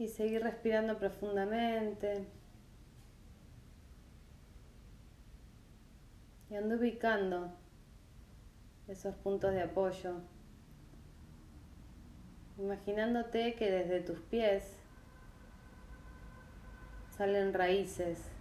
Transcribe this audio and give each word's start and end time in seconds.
Y 0.00 0.08
seguir 0.08 0.42
respirando 0.42 0.96
profundamente. 0.96 2.24
Y 6.48 6.54
ando 6.54 6.76
ubicando 6.76 7.52
esos 8.88 9.14
puntos 9.16 9.52
de 9.52 9.60
apoyo. 9.60 10.22
Imaginándote 12.56 13.54
que 13.56 13.70
desde 13.70 14.00
tus 14.00 14.18
pies 14.20 14.74
salen 17.14 17.52
raíces. 17.52 18.32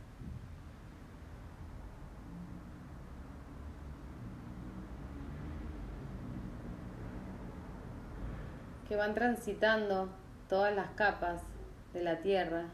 que 8.88 8.96
van 8.96 9.14
transitando 9.14 10.10
todas 10.50 10.76
las 10.76 10.90
capas 10.92 11.44
de 11.94 12.04
la 12.04 12.22
tierra 12.22 12.66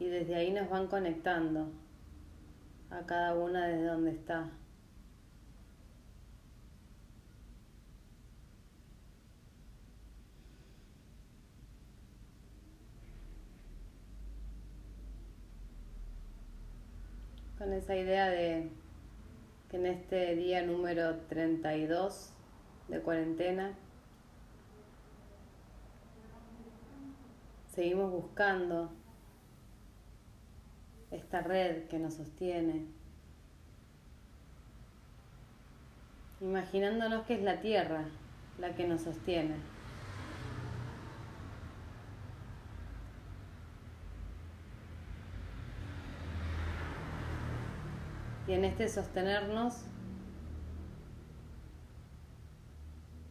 y 0.00 0.08
desde 0.08 0.34
ahí 0.34 0.52
nos 0.52 0.68
van 0.68 0.88
conectando 0.88 1.68
a 2.90 3.06
cada 3.06 3.34
una 3.34 3.66
desde 3.66 3.84
donde 3.84 4.10
está. 4.10 4.50
Con 17.58 17.72
esa 17.72 17.96
idea 17.96 18.30
de 18.30 18.70
que 19.68 19.76
en 19.76 19.86
este 19.86 20.36
día 20.36 20.62
número 20.62 21.16
32 21.28 22.32
de 22.88 23.00
cuarentena 23.00 23.72
seguimos 27.78 28.10
buscando 28.10 28.90
esta 31.12 31.42
red 31.42 31.84
que 31.84 31.98
nos 32.00 32.14
sostiene, 32.14 32.86
imaginándonos 36.40 37.24
que 37.26 37.34
es 37.34 37.42
la 37.42 37.60
tierra 37.60 38.04
la 38.58 38.74
que 38.74 38.86
nos 38.86 39.02
sostiene. 39.02 39.54
Y 48.48 48.54
en 48.54 48.64
este 48.64 48.88
sostenernos 48.88 49.84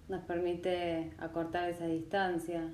nos 0.07 0.23
permite 0.23 1.13
acortar 1.17 1.69
esa 1.69 1.85
distancia, 1.85 2.73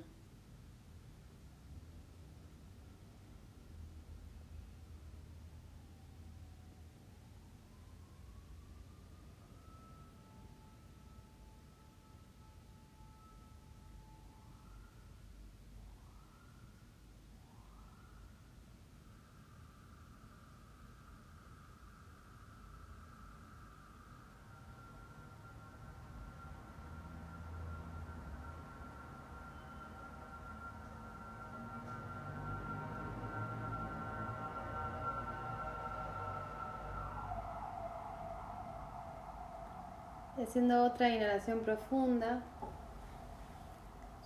Haciendo 40.54 40.84
otra 40.84 41.08
inhalación 41.08 41.64
profunda, 41.64 42.40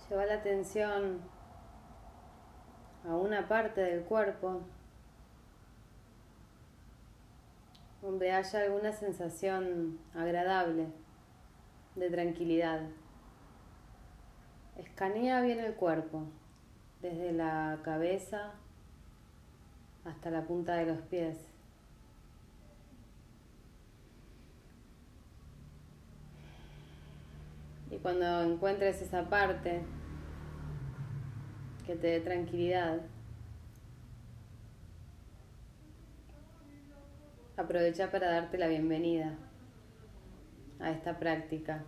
lleva 0.07 0.27
la 0.27 0.35
atención 0.35 1.21
a 3.03 3.15
una 3.15 3.47
parte 3.47 3.81
del 3.81 4.03
cuerpo 4.03 4.61
donde 8.03 8.31
haya 8.31 8.59
alguna 8.61 8.91
sensación 8.91 9.97
agradable 10.13 10.89
de 11.95 12.11
tranquilidad. 12.11 12.81
Escanea 14.77 15.41
bien 15.41 15.57
el 15.61 15.73
cuerpo, 15.73 16.25
desde 17.01 17.31
la 17.31 17.79
cabeza 17.81 18.51
hasta 20.05 20.29
la 20.29 20.43
punta 20.43 20.75
de 20.75 20.85
los 20.85 21.01
pies. 21.01 21.58
Y 27.91 27.97
cuando 27.97 28.43
encuentres 28.43 29.01
esa 29.01 29.29
parte 29.29 29.81
que 31.85 31.95
te 31.95 32.07
dé 32.07 32.19
tranquilidad, 32.21 33.01
aprovecha 37.57 38.11
para 38.11 38.29
darte 38.29 38.57
la 38.57 38.67
bienvenida 38.67 39.37
a 40.79 40.91
esta 40.91 41.17
práctica. 41.17 41.83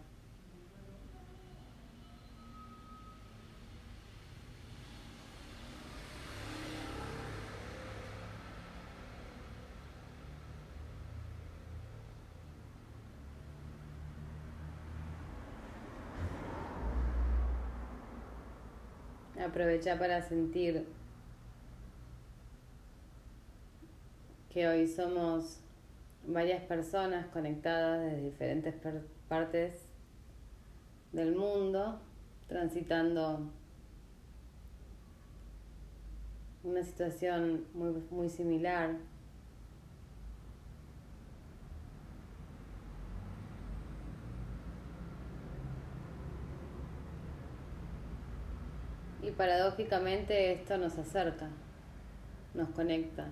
Aprovecha 19.44 19.98
para 19.98 20.22
sentir 20.22 20.86
que 24.54 24.68
hoy 24.68 24.88
somos 24.88 25.60
varias 26.28 26.62
personas 26.64 27.26
conectadas 27.28 28.12
de 28.12 28.22
diferentes 28.22 28.76
partes 29.28 29.74
del 31.12 31.36
mundo, 31.36 32.00
transitando 32.48 33.50
una 36.64 36.84
situación 36.84 37.66
muy, 37.74 37.94
muy 38.12 38.30
similar 38.30 38.96
Y 49.24 49.31
paradójicamente 49.42 50.52
esto 50.54 50.78
nos 50.78 51.00
acerca, 51.00 51.50
nos 52.54 52.70
conecta. 52.70 53.28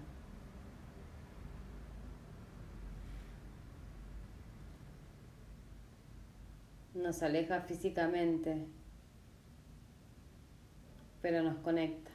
Nos 6.95 7.21
aleja 7.21 7.61
físicamente, 7.61 8.65
pero 11.21 11.43
nos 11.43 11.57
conecta. 11.57 12.09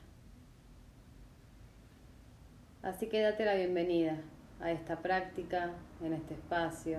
Así 2.82 3.06
que 3.06 3.20
date 3.20 3.44
la 3.44 3.54
bienvenida 3.54 4.16
a 4.60 4.72
esta 4.72 5.02
práctica, 5.02 5.70
en 6.02 6.14
este 6.14 6.34
espacio, 6.34 6.98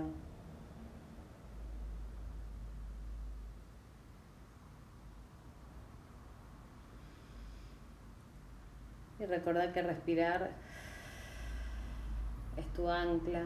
Y 9.20 9.26
recordar 9.26 9.72
que 9.72 9.82
respirar 9.82 10.52
es 12.58 12.74
tu 12.74 12.90
ancla 12.90 13.46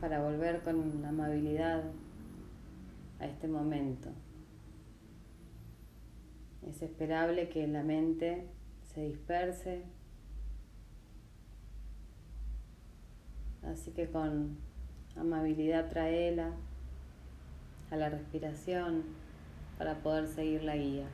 para 0.00 0.20
volver 0.20 0.62
con 0.62 1.04
amabilidad 1.04 1.82
a 3.20 3.26
este 3.26 3.48
momento. 3.48 4.10
Es 6.68 6.82
esperable 6.82 7.48
que 7.48 7.66
la 7.66 7.82
mente 7.82 8.48
se 8.82 9.02
disperse, 9.02 9.84
así 13.62 13.92
que 13.92 14.10
con 14.10 14.58
amabilidad 15.16 15.88
traela 15.88 16.52
a 17.90 17.96
la 17.96 18.08
respiración 18.10 19.04
para 19.78 20.02
poder 20.02 20.26
seguir 20.26 20.64
la 20.64 20.76
guía. 20.76 21.06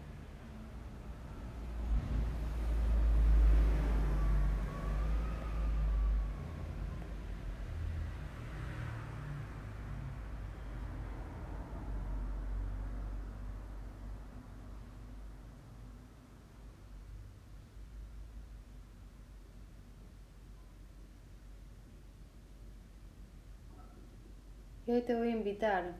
Hoy 24.92 25.02
te 25.02 25.14
voy 25.14 25.28
a 25.28 25.36
invitar 25.36 25.94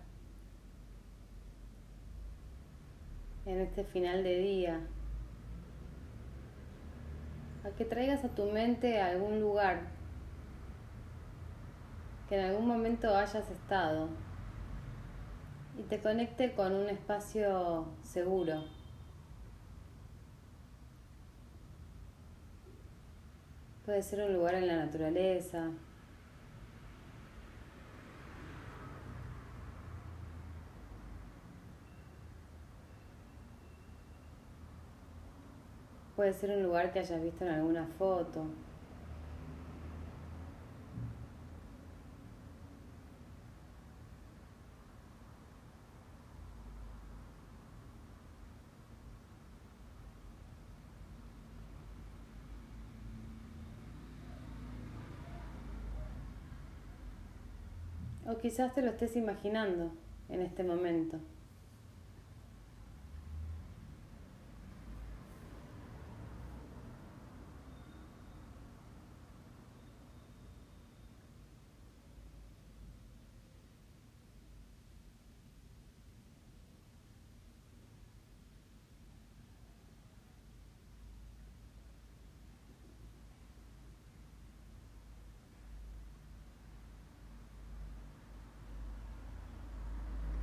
en 3.46 3.60
este 3.60 3.84
final 3.84 4.24
de 4.24 4.38
día 4.38 4.80
a 7.62 7.70
que 7.76 7.84
traigas 7.84 8.24
a 8.24 8.30
tu 8.30 8.46
mente 8.46 9.00
a 9.00 9.10
algún 9.10 9.38
lugar 9.38 9.82
que 12.28 12.40
en 12.40 12.46
algún 12.46 12.66
momento 12.66 13.16
hayas 13.16 13.48
estado 13.48 14.08
y 15.78 15.82
te 15.84 16.00
conecte 16.00 16.52
con 16.54 16.74
un 16.74 16.88
espacio 16.88 17.86
seguro. 18.02 18.64
Puede 23.86 24.02
ser 24.02 24.28
un 24.28 24.34
lugar 24.34 24.54
en 24.54 24.66
la 24.66 24.84
naturaleza, 24.84 25.70
Puede 36.20 36.34
ser 36.34 36.50
un 36.50 36.64
lugar 36.64 36.92
que 36.92 36.98
hayas 36.98 37.22
visto 37.22 37.46
en 37.46 37.50
alguna 37.50 37.86
foto. 37.98 38.44
O 58.26 58.36
quizás 58.36 58.74
te 58.74 58.82
lo 58.82 58.90
estés 58.90 59.16
imaginando 59.16 59.90
en 60.28 60.42
este 60.42 60.64
momento. 60.64 61.18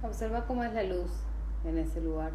Observa 0.08 0.46
cómo 0.46 0.64
es 0.64 0.74
la 0.74 0.84
luz 0.84 1.12
en 1.66 1.78
ese 1.78 2.00
lugar. 2.00 2.32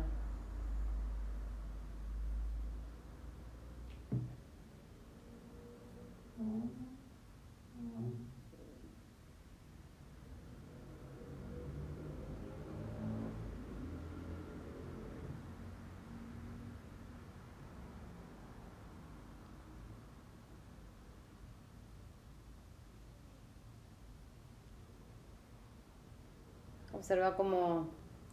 Observa 27.02 27.34
como 27.34 27.88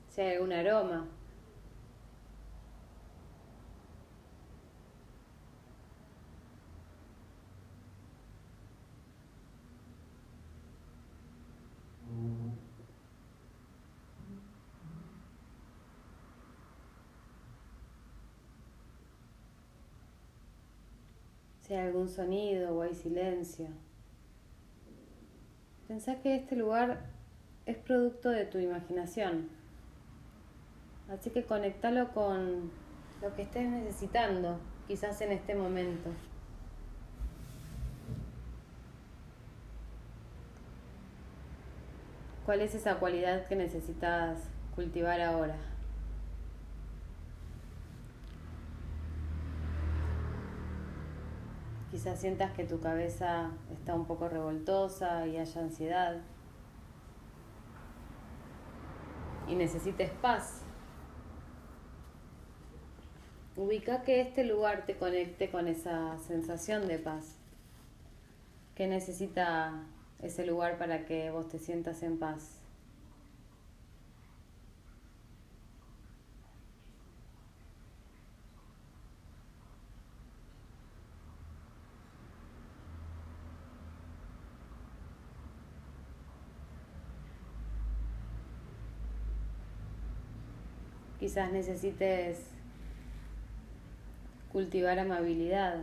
si 0.09 0.21
hay 0.21 0.35
algún 0.35 0.53
aroma. 0.53 1.07
Si 21.61 21.73
hay 21.73 21.87
algún 21.87 22.07
sonido 22.07 22.77
o 22.77 22.83
hay 22.83 22.93
silencio. 22.93 23.65
Pensá 25.87 26.21
que 26.21 26.35
este 26.35 26.55
lugar 26.55 27.17
es 27.69 27.77
producto 27.77 28.29
de 28.29 28.45
tu 28.45 28.57
imaginación. 28.57 29.47
Así 31.07 31.29
que 31.29 31.43
conectalo 31.43 32.11
con 32.13 32.71
lo 33.21 33.35
que 33.35 33.43
estés 33.43 33.69
necesitando, 33.69 34.59
quizás 34.87 35.21
en 35.21 35.33
este 35.33 35.53
momento. 35.53 36.09
¿Cuál 42.43 42.61
es 42.61 42.73
esa 42.73 42.95
cualidad 42.95 43.45
que 43.45 43.55
necesitas 43.55 44.49
cultivar 44.73 45.21
ahora? 45.21 45.57
Quizás 51.91 52.19
sientas 52.19 52.51
que 52.53 52.63
tu 52.63 52.79
cabeza 52.79 53.51
está 53.71 53.93
un 53.93 54.05
poco 54.05 54.27
revoltosa 54.27 55.27
y 55.27 55.37
haya 55.37 55.61
ansiedad. 55.61 56.21
Y 59.49 59.55
necesites 59.55 60.11
paz. 60.21 60.61
Ubica 63.55 64.03
que 64.03 64.21
este 64.21 64.45
lugar 64.45 64.85
te 64.85 64.95
conecte 64.95 65.49
con 65.49 65.67
esa 65.67 66.17
sensación 66.19 66.87
de 66.87 66.99
paz. 66.99 67.35
¿Qué 68.75 68.87
necesita 68.87 69.83
ese 70.21 70.45
lugar 70.45 70.77
para 70.77 71.05
que 71.05 71.29
vos 71.31 71.49
te 71.49 71.59
sientas 71.59 72.01
en 72.03 72.17
paz? 72.17 72.58
Quizás 91.29 91.51
necesites 91.51 92.39
cultivar 94.51 94.97
amabilidad. 94.97 95.77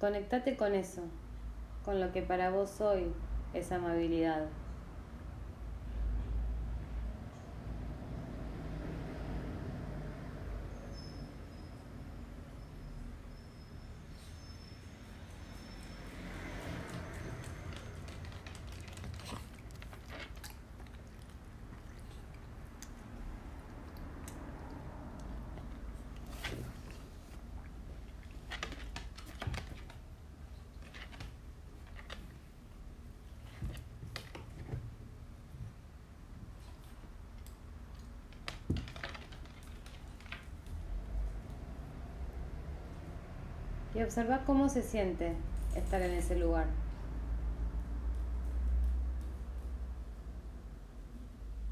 Conectate 0.00 0.56
con 0.56 0.74
eso, 0.74 1.02
con 1.84 2.00
lo 2.00 2.10
que 2.10 2.22
para 2.22 2.50
vos 2.50 2.80
hoy 2.80 3.12
es 3.54 3.70
amabilidad. 3.70 4.48
Y 43.98 44.02
observa 44.02 44.44
cómo 44.46 44.68
se 44.68 44.82
siente 44.82 45.32
estar 45.74 46.00
en 46.00 46.12
ese 46.12 46.36
lugar. 46.36 46.66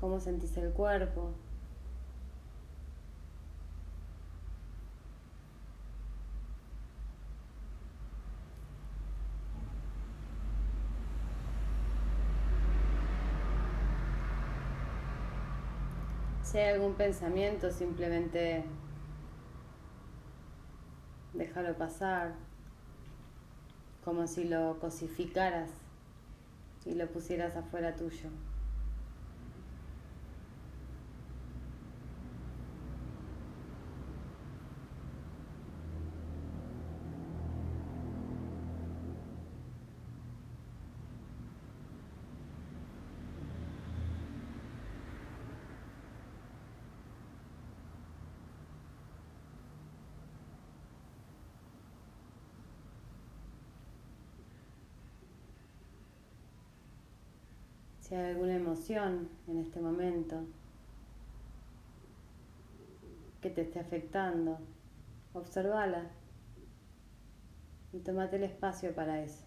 Cómo 0.00 0.18
sentís 0.18 0.56
el 0.56 0.72
cuerpo. 0.72 1.30
Si 16.42 16.58
hay 16.58 16.74
algún 16.74 16.94
pensamiento, 16.94 17.70
simplemente 17.70 18.64
déjalo 21.56 21.74
pasar, 21.78 22.34
como 24.04 24.26
si 24.26 24.44
lo 24.44 24.78
cosificaras 24.78 25.70
y 26.84 26.94
lo 26.94 27.06
pusieras 27.06 27.56
afuera 27.56 27.96
tuyo. 27.96 28.28
Si 58.06 58.14
hay 58.14 58.30
alguna 58.30 58.54
emoción 58.54 59.28
en 59.48 59.58
este 59.58 59.80
momento 59.80 60.44
que 63.40 63.50
te 63.50 63.62
esté 63.62 63.80
afectando, 63.80 64.58
observala 65.34 66.06
y 67.92 67.98
tomate 67.98 68.36
el 68.36 68.44
espacio 68.44 68.94
para 68.94 69.22
eso. 69.22 69.44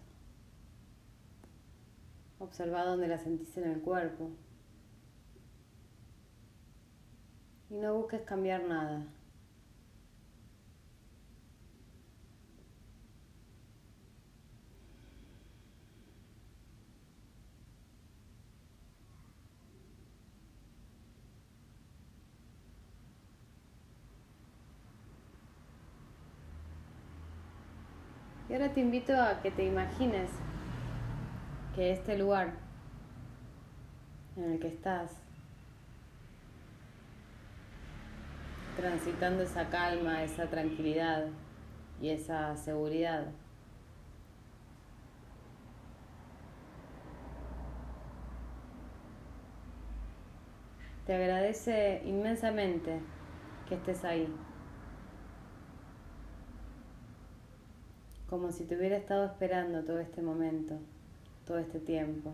Observa 2.38 2.84
dónde 2.84 3.08
la 3.08 3.18
sentís 3.18 3.56
en 3.56 3.64
el 3.64 3.80
cuerpo. 3.80 4.28
Y 7.70 7.78
no 7.78 7.94
busques 7.94 8.20
cambiar 8.22 8.64
nada. 8.64 9.06
Y 28.50 28.54
ahora 28.54 28.72
te 28.72 28.80
invito 28.80 29.14
a 29.14 29.40
que 29.42 29.52
te 29.52 29.64
imagines 29.64 30.28
que 31.72 31.92
este 31.92 32.18
lugar 32.18 32.54
en 34.36 34.50
el 34.50 34.58
que 34.58 34.66
estás, 34.66 35.12
transitando 38.76 39.44
esa 39.44 39.68
calma, 39.68 40.24
esa 40.24 40.48
tranquilidad 40.48 41.26
y 42.02 42.08
esa 42.08 42.56
seguridad, 42.56 43.28
te 51.06 51.14
agradece 51.14 52.02
inmensamente 52.04 52.98
que 53.68 53.76
estés 53.76 54.04
ahí. 54.04 54.28
Como 58.30 58.52
si 58.52 58.64
te 58.64 58.76
hubiera 58.76 58.96
estado 58.96 59.26
esperando 59.26 59.82
todo 59.82 59.98
este 59.98 60.22
momento, 60.22 60.78
todo 61.44 61.58
este 61.58 61.80
tiempo. 61.80 62.32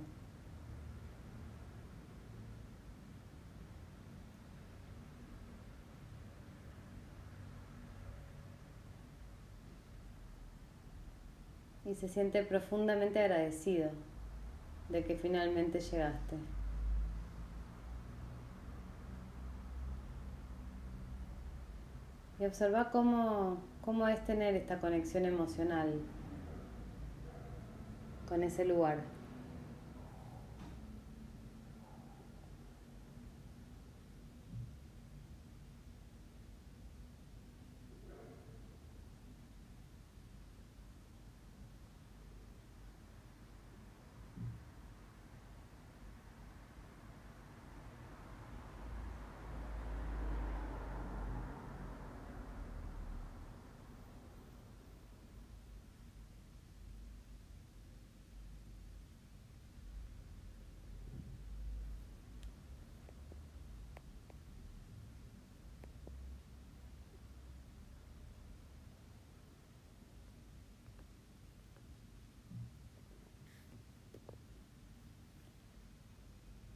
Y 11.87 11.95
se 11.95 12.09
siente 12.09 12.43
profundamente 12.43 13.19
agradecido 13.21 13.91
de 14.91 15.03
que 15.03 15.17
finalmente 15.17 15.81
llegaste. 15.81 16.37
Y 22.39 22.45
observa 22.45 22.91
cómo 22.91 23.63
¿Cómo 23.87 24.09
es 24.09 24.25
tener 24.25 24.57
esta 24.57 24.81
conexión 24.81 25.27
emocional 25.27 26.01
con 28.29 28.43
ese 28.43 28.65
lugar? 28.65 29.16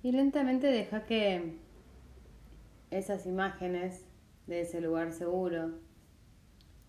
Y 0.03 0.13
lentamente 0.13 0.67
deja 0.67 1.05
que 1.05 1.59
esas 2.91 3.27
imágenes 3.27 4.07
de 4.47 4.63
ese 4.63 4.81
lugar 4.81 5.13
seguro 5.13 5.73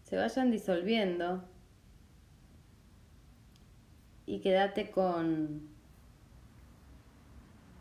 se 0.03 0.15
vayan 0.15 0.49
disolviendo 0.49 1.43
y 4.25 4.39
quédate 4.39 4.91
con, 4.91 5.69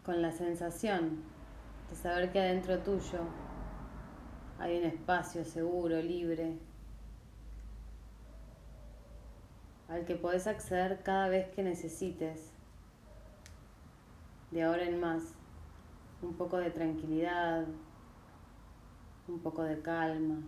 con 0.05 0.21
la 0.21 0.33
sensación 0.33 1.23
de 1.89 1.97
saber 1.97 2.33
que 2.33 2.41
adentro 2.41 2.79
tuyo 2.81 3.21
hay 4.59 4.79
un 4.79 4.85
espacio 4.85 5.45
seguro, 5.45 6.03
libre, 6.03 6.59
al 9.89 10.05
que 10.05 10.17
podés 10.17 10.47
acceder 10.47 11.03
cada 11.03 11.29
vez 11.29 11.49
que 11.49 11.63
necesites 11.63 12.50
de 14.51 14.63
ahora 14.63 14.85
en 14.85 15.01
más 15.01 15.35
un 16.23 16.35
poco 16.35 16.59
de 16.59 16.71
tranquilidad, 16.71 17.67
un 19.29 19.39
poco 19.41 19.63
de 19.63 19.81
calma. 19.81 20.43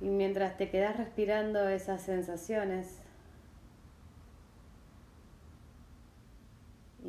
Y 0.00 0.08
mientras 0.08 0.56
te 0.56 0.68
quedas 0.68 0.96
respirando 0.96 1.68
esas 1.68 2.02
sensaciones, 2.02 3.00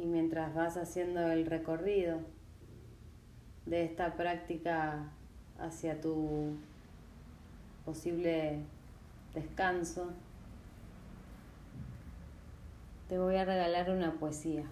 y 0.01 0.05
mientras 0.05 0.53
vas 0.53 0.77
haciendo 0.77 1.27
el 1.27 1.45
recorrido 1.45 2.19
de 3.65 3.83
esta 3.83 4.15
práctica 4.15 5.11
hacia 5.59 5.99
tu 5.99 6.55
posible 7.83 8.59
descanso, 9.33 10.13
te 13.07 13.17
voy 13.17 13.35
a 13.37 13.45
regalar 13.45 13.89
una 13.89 14.13
poesía. 14.13 14.65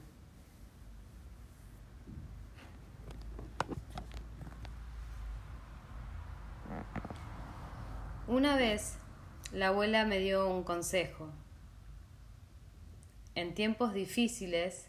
Una 8.27 8.57
vez 8.57 8.97
la 9.53 9.67
abuela 9.67 10.05
me 10.05 10.19
dio 10.19 10.49
un 10.49 10.63
consejo. 10.63 11.29
En 13.35 13.53
tiempos 13.53 13.93
difíciles, 13.93 14.87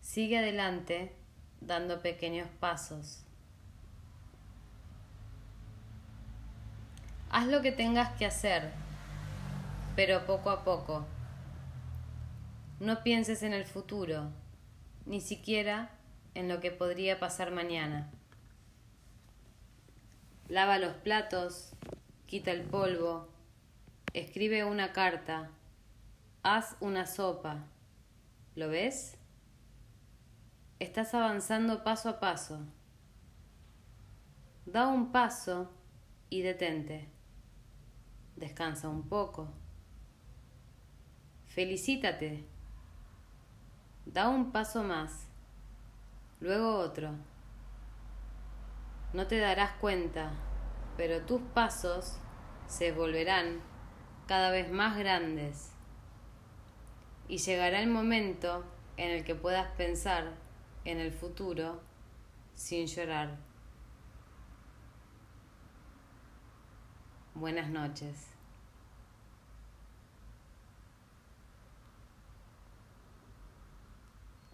sigue 0.00 0.38
adelante 0.38 1.14
dando 1.60 2.02
pequeños 2.02 2.48
pasos. 2.60 3.24
Haz 7.30 7.46
lo 7.46 7.62
que 7.62 7.72
tengas 7.72 8.16
que 8.16 8.26
hacer, 8.26 8.72
pero 9.96 10.24
poco 10.24 10.50
a 10.50 10.64
poco. 10.64 11.04
No 12.84 13.02
pienses 13.02 13.42
en 13.42 13.54
el 13.54 13.64
futuro, 13.64 14.30
ni 15.06 15.22
siquiera 15.22 15.92
en 16.34 16.50
lo 16.50 16.60
que 16.60 16.70
podría 16.70 17.18
pasar 17.18 17.50
mañana. 17.50 18.10
Lava 20.48 20.78
los 20.78 20.92
platos, 20.96 21.70
quita 22.26 22.50
el 22.50 22.60
polvo, 22.60 23.30
escribe 24.12 24.64
una 24.64 24.92
carta, 24.92 25.50
haz 26.42 26.76
una 26.80 27.06
sopa. 27.06 27.64
¿Lo 28.54 28.68
ves? 28.68 29.16
Estás 30.78 31.14
avanzando 31.14 31.84
paso 31.84 32.10
a 32.10 32.20
paso. 32.20 32.66
Da 34.66 34.88
un 34.88 35.10
paso 35.10 35.70
y 36.28 36.42
detente. 36.42 37.08
Descansa 38.36 38.90
un 38.90 39.08
poco. 39.08 39.48
Felicítate. 41.46 42.52
Da 44.06 44.28
un 44.28 44.52
paso 44.52 44.82
más, 44.82 45.26
luego 46.40 46.76
otro. 46.76 47.10
No 49.12 49.26
te 49.26 49.38
darás 49.38 49.72
cuenta, 49.80 50.32
pero 50.96 51.22
tus 51.22 51.40
pasos 51.40 52.18
se 52.66 52.92
volverán 52.92 53.60
cada 54.26 54.50
vez 54.50 54.70
más 54.70 54.96
grandes 54.96 55.72
y 57.28 57.38
llegará 57.38 57.80
el 57.80 57.88
momento 57.88 58.64
en 58.96 59.10
el 59.10 59.24
que 59.24 59.34
puedas 59.34 59.68
pensar 59.76 60.34
en 60.84 60.98
el 60.98 61.12
futuro 61.12 61.80
sin 62.54 62.86
llorar. 62.86 63.38
Buenas 67.34 67.70
noches. 67.70 68.33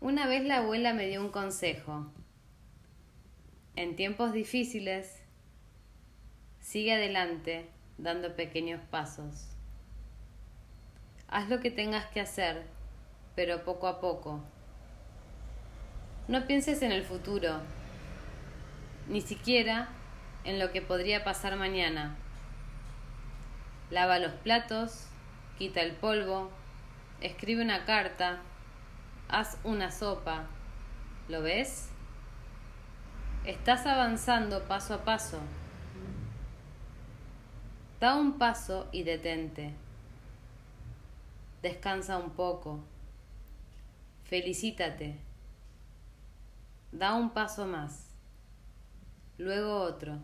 Una 0.00 0.26
vez 0.26 0.44
la 0.44 0.56
abuela 0.56 0.94
me 0.94 1.08
dio 1.08 1.20
un 1.20 1.28
consejo. 1.28 2.06
En 3.76 3.96
tiempos 3.96 4.32
difíciles, 4.32 5.22
sigue 6.58 6.94
adelante 6.94 7.68
dando 7.98 8.34
pequeños 8.34 8.80
pasos. 8.90 9.50
Haz 11.28 11.50
lo 11.50 11.60
que 11.60 11.70
tengas 11.70 12.06
que 12.06 12.20
hacer, 12.22 12.64
pero 13.36 13.62
poco 13.62 13.88
a 13.88 14.00
poco. 14.00 14.40
No 16.28 16.46
pienses 16.46 16.80
en 16.80 16.92
el 16.92 17.04
futuro, 17.04 17.60
ni 19.06 19.20
siquiera 19.20 19.90
en 20.44 20.58
lo 20.58 20.72
que 20.72 20.80
podría 20.80 21.24
pasar 21.24 21.56
mañana. 21.56 22.16
Lava 23.90 24.18
los 24.18 24.32
platos, 24.32 25.08
quita 25.58 25.82
el 25.82 25.92
polvo, 25.92 26.50
escribe 27.20 27.62
una 27.62 27.84
carta, 27.84 28.40
haz 29.30 29.58
una 29.64 29.90
sopa. 29.90 30.46
¿Lo 31.28 31.42
ves? 31.42 31.88
Estás 33.44 33.86
avanzando 33.86 34.64
paso 34.64 34.94
a 34.94 35.04
paso. 35.04 35.38
Da 38.00 38.16
un 38.16 38.38
paso 38.38 38.88
y 38.92 39.04
detente. 39.04 39.74
Descansa 41.62 42.18
un 42.18 42.30
poco. 42.30 42.80
Felicítate. 44.24 45.18
Da 46.90 47.14
un 47.14 47.30
paso 47.30 47.66
más. 47.66 48.10
Luego 49.38 49.80
otro. 49.80 50.18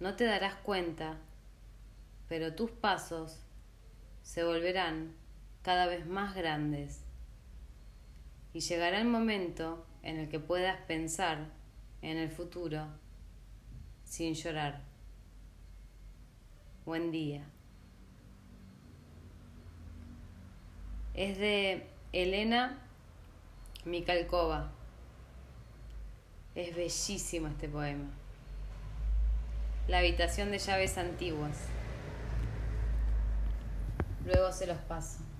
No 0.00 0.16
te 0.16 0.24
darás 0.24 0.56
cuenta, 0.56 1.18
pero 2.28 2.54
tus 2.54 2.72
pasos 2.72 3.38
se 4.22 4.42
volverán 4.42 5.14
cada 5.62 5.86
vez 5.86 6.06
más 6.06 6.34
grandes 6.34 7.01
y 8.52 8.60
llegará 8.60 9.00
el 9.00 9.08
momento 9.08 9.86
en 10.02 10.18
el 10.18 10.28
que 10.28 10.38
puedas 10.38 10.78
pensar 10.86 11.48
en 12.02 12.18
el 12.18 12.30
futuro 12.30 12.86
sin 14.04 14.34
llorar. 14.34 14.82
Buen 16.84 17.10
día. 17.10 17.44
Es 21.14 21.38
de 21.38 21.86
Elena 22.12 22.78
Mikalkova. 23.84 24.72
Es 26.54 26.74
bellísimo 26.74 27.48
este 27.48 27.68
poema. 27.68 28.10
La 29.88 29.98
habitación 29.98 30.50
de 30.50 30.58
llaves 30.58 30.98
antiguas. 30.98 31.58
Luego 34.24 34.52
se 34.52 34.66
los 34.66 34.78
paso. 34.78 35.31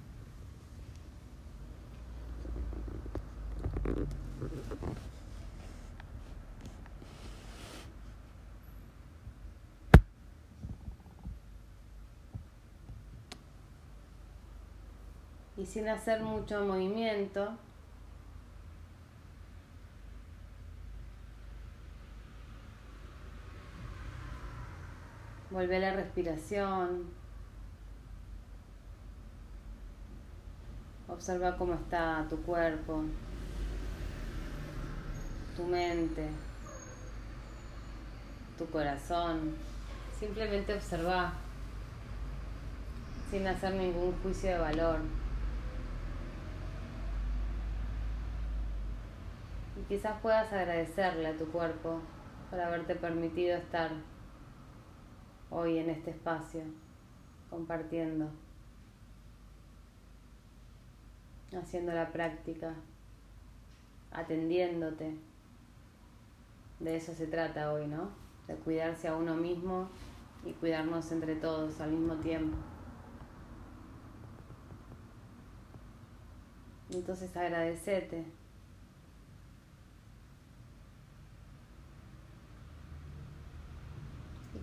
Y 15.57 15.67
sin 15.67 15.88
hacer 15.88 16.23
mucho 16.23 16.65
movimiento, 16.65 17.57
vuelve 25.51 25.79
la 25.79 25.93
respiración. 25.93 27.11
Observa 31.09 31.57
cómo 31.57 31.75
está 31.75 32.27
tu 32.31 32.41
cuerpo 32.43 33.05
tu 35.57 35.65
mente, 35.65 36.29
tu 38.59 38.67
corazón. 38.71 39.55
Simplemente 40.19 40.75
observa 40.75 41.33
sin 43.31 43.47
hacer 43.47 43.75
ningún 43.75 44.12
juicio 44.23 44.51
de 44.51 44.59
valor. 44.59 45.01
Quizás 49.92 50.18
puedas 50.22 50.50
agradecerle 50.50 51.26
a 51.26 51.37
tu 51.37 51.44
cuerpo 51.48 52.00
por 52.48 52.59
haberte 52.59 52.94
permitido 52.94 53.59
estar 53.59 53.90
hoy 55.50 55.76
en 55.76 55.90
este 55.90 56.12
espacio, 56.12 56.62
compartiendo, 57.50 58.31
haciendo 61.55 61.92
la 61.92 62.11
práctica, 62.11 62.74
atendiéndote. 64.12 65.14
De 66.81 66.96
eso 66.96 67.12
se 67.12 67.26
trata 67.26 67.74
hoy, 67.74 67.87
¿no? 67.87 68.12
De 68.48 68.55
cuidarse 68.55 69.09
a 69.09 69.14
uno 69.14 69.35
mismo 69.35 69.90
y 70.46 70.52
cuidarnos 70.55 71.12
entre 71.12 71.37
todos 71.37 71.83
al 71.83 71.90
mismo 71.90 72.14
tiempo. 72.14 72.57
Entonces 76.90 77.37
agradecete. 77.37 78.41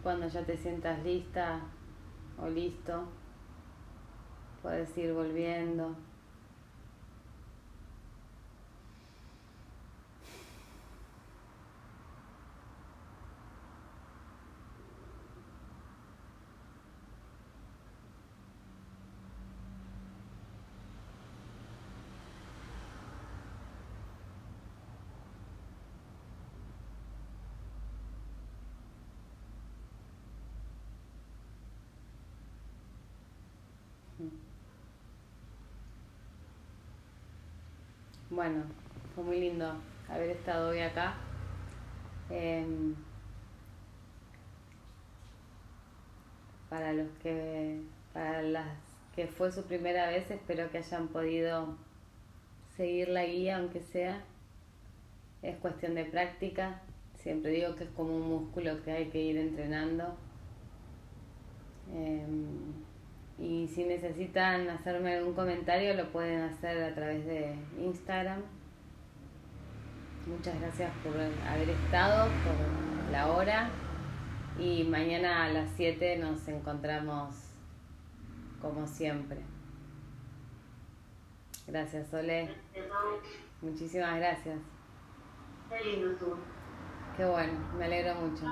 Cuando 0.03 0.27
ya 0.27 0.43
te 0.43 0.57
sientas 0.57 1.03
lista 1.03 1.59
o 2.41 2.47
listo, 2.47 3.03
puedes 4.61 4.97
ir 4.97 5.13
volviendo. 5.13 5.95
Bueno, 38.29 38.63
fue 39.15 39.23
muy 39.23 39.39
lindo 39.39 39.73
haber 40.07 40.29
estado 40.29 40.69
hoy 40.69 40.79
acá. 40.81 41.15
Em, 42.29 42.93
para 46.69 46.93
los 46.93 47.07
que, 47.23 47.81
para 48.13 48.43
las 48.43 48.77
que 49.15 49.25
fue 49.25 49.51
su 49.51 49.63
primera 49.63 50.09
vez, 50.09 50.29
espero 50.29 50.69
que 50.69 50.77
hayan 50.77 51.07
podido 51.07 51.75
seguir 52.77 53.09
la 53.09 53.25
guía, 53.25 53.57
aunque 53.57 53.81
sea. 53.81 54.23
Es 55.41 55.57
cuestión 55.57 55.95
de 55.95 56.05
práctica. 56.05 56.81
Siempre 57.23 57.49
digo 57.49 57.75
que 57.75 57.85
es 57.85 57.89
como 57.89 58.15
un 58.15 58.29
músculo 58.29 58.83
que 58.83 58.91
hay 58.91 59.09
que 59.09 59.21
ir 59.23 59.37
entrenando. 59.37 60.15
Em, 61.91 62.88
y 63.39 63.67
si 63.67 63.85
necesitan 63.85 64.69
hacerme 64.69 65.15
algún 65.15 65.33
comentario 65.33 65.93
lo 65.93 66.11
pueden 66.11 66.41
hacer 66.41 66.83
a 66.83 66.93
través 66.93 67.25
de 67.25 67.55
Instagram. 67.79 68.41
Muchas 70.27 70.59
gracias 70.59 70.91
por 71.03 71.13
haber 71.15 71.69
estado, 71.69 72.27
por 72.43 73.11
la 73.11 73.27
hora. 73.27 73.69
Y 74.59 74.83
mañana 74.83 75.45
a 75.45 75.49
las 75.49 75.69
7 75.77 76.17
nos 76.17 76.45
encontramos 76.49 77.33
como 78.61 78.85
siempre. 78.85 79.37
Gracias, 81.65 82.07
Sole. 82.07 82.49
Muchísimas 83.61 84.17
gracias. 84.17 84.59
Qué 85.69 85.85
lindo 85.85 86.15
tú. 86.17 86.35
Qué 87.15 87.25
bueno, 87.25 87.53
me 87.77 87.85
alegro 87.85 88.15
mucho. 88.15 88.45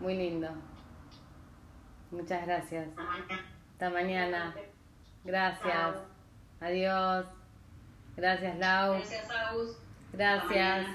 Muy 0.00 0.16
lindo. 0.16 0.48
Muchas 2.10 2.44
gracias. 2.46 2.88
Hasta 3.78 3.90
mañana. 3.90 4.52
Gracias. 5.22 5.62
Chao. 5.62 5.94
Adiós. 6.60 7.26
Gracias, 8.16 8.58
Lau. 8.58 8.94
Gracias, 8.94 9.30
Agus. 9.30 9.78
Gracias. 10.12 10.86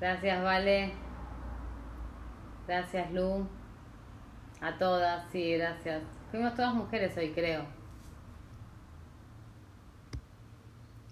Gracias, 0.00 0.42
Vale. 0.42 0.92
Gracias, 2.66 3.12
Lu. 3.12 3.46
A 4.60 4.76
todas, 4.78 5.30
sí, 5.30 5.58
gracias. 5.58 6.02
Fuimos 6.32 6.56
todas 6.56 6.74
mujeres 6.74 7.16
hoy, 7.16 7.32
creo. 7.32 7.64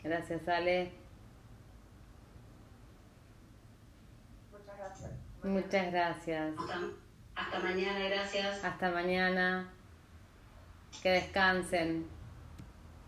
Gracias, 0.02 0.48
Ale. 0.48 0.92
Muchas 4.50 4.76
gracias. 4.76 5.12
Muchas 5.44 5.92
gracias. 5.92 6.54
Hasta, 7.34 7.58
mañana, 7.58 7.98
gracias. 8.08 8.64
Hasta 8.64 8.90
mañana. 8.90 9.68
Que 11.02 11.10
descansen. 11.10 12.06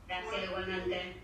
Gracias 0.07 0.45
igualmente. 0.45 1.17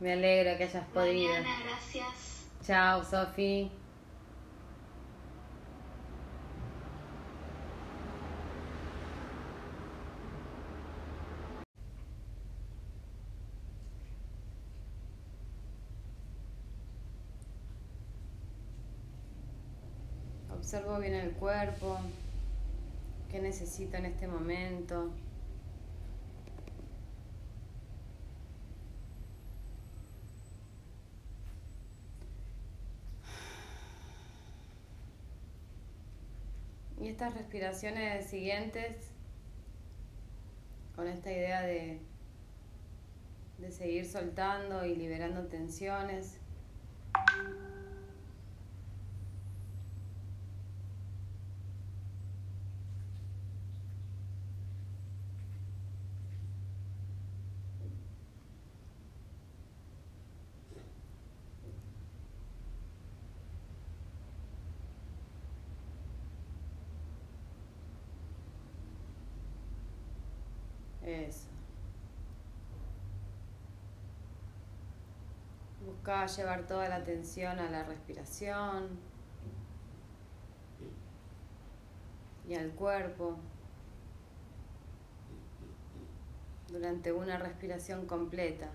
Me 0.00 0.12
alegro 0.12 0.58
que 0.58 0.64
hayas 0.64 0.86
podido. 0.88 1.32
Mañana, 1.32 1.56
gracias. 1.64 2.48
Chao, 2.62 3.04
Sofi. 3.04 3.70
Observo 20.66 20.98
bien 20.98 21.14
el 21.14 21.30
cuerpo, 21.30 21.96
qué 23.30 23.40
necesito 23.40 23.98
en 23.98 24.06
este 24.06 24.26
momento. 24.26 25.12
Y 37.00 37.10
estas 37.10 37.34
respiraciones 37.34 38.28
siguientes, 38.28 39.12
con 40.96 41.06
esta 41.06 41.30
idea 41.30 41.62
de, 41.62 42.00
de 43.58 43.70
seguir 43.70 44.04
soltando 44.04 44.84
y 44.84 44.96
liberando 44.96 45.46
tensiones, 45.46 46.40
Eso. 71.06 71.46
Busca 76.06 76.26
llevar 76.26 76.68
toda 76.68 76.88
la 76.88 76.96
atención 76.96 77.58
a 77.58 77.68
la 77.68 77.82
respiración 77.82 78.90
y 82.48 82.54
al 82.54 82.70
cuerpo 82.70 83.36
durante 86.68 87.10
una 87.10 87.38
respiración 87.38 88.06
completa. 88.06 88.70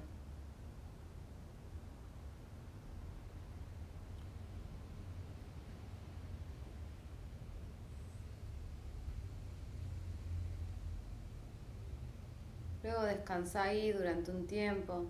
Luego 12.83 13.03
descansa 13.03 13.63
ahí 13.63 13.93
durante 13.93 14.31
un 14.31 14.47
tiempo. 14.47 15.05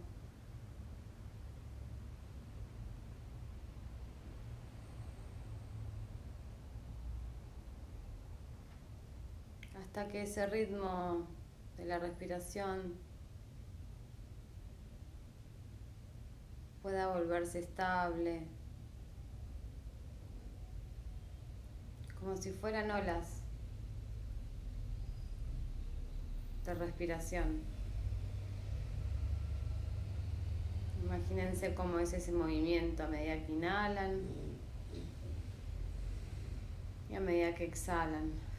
Hasta 9.91 10.07
que 10.07 10.21
ese 10.21 10.47
ritmo 10.47 11.27
de 11.75 11.83
la 11.83 11.99
respiración 11.99 12.93
pueda 16.81 17.09
volverse 17.09 17.59
estable, 17.59 18.47
como 22.17 22.37
si 22.37 22.51
fueran 22.51 22.89
olas 22.89 23.41
de 26.63 26.73
respiración. 26.73 27.59
Imagínense 31.03 31.75
cómo 31.75 31.99
es 31.99 32.13
ese 32.13 32.31
movimiento 32.31 33.03
a 33.03 33.07
medida 33.07 33.45
que 33.45 33.51
inhalan 33.51 34.21
y 37.09 37.13
a 37.13 37.19
medida 37.19 37.53
que 37.53 37.65
exhalan. 37.65 38.51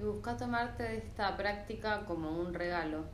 Y 0.00 0.02
busca 0.20 0.36
tomarte 0.36 0.98
esta 0.98 1.34
práctica 1.34 2.04
como 2.04 2.30
un 2.30 2.52
regalo. 2.52 3.06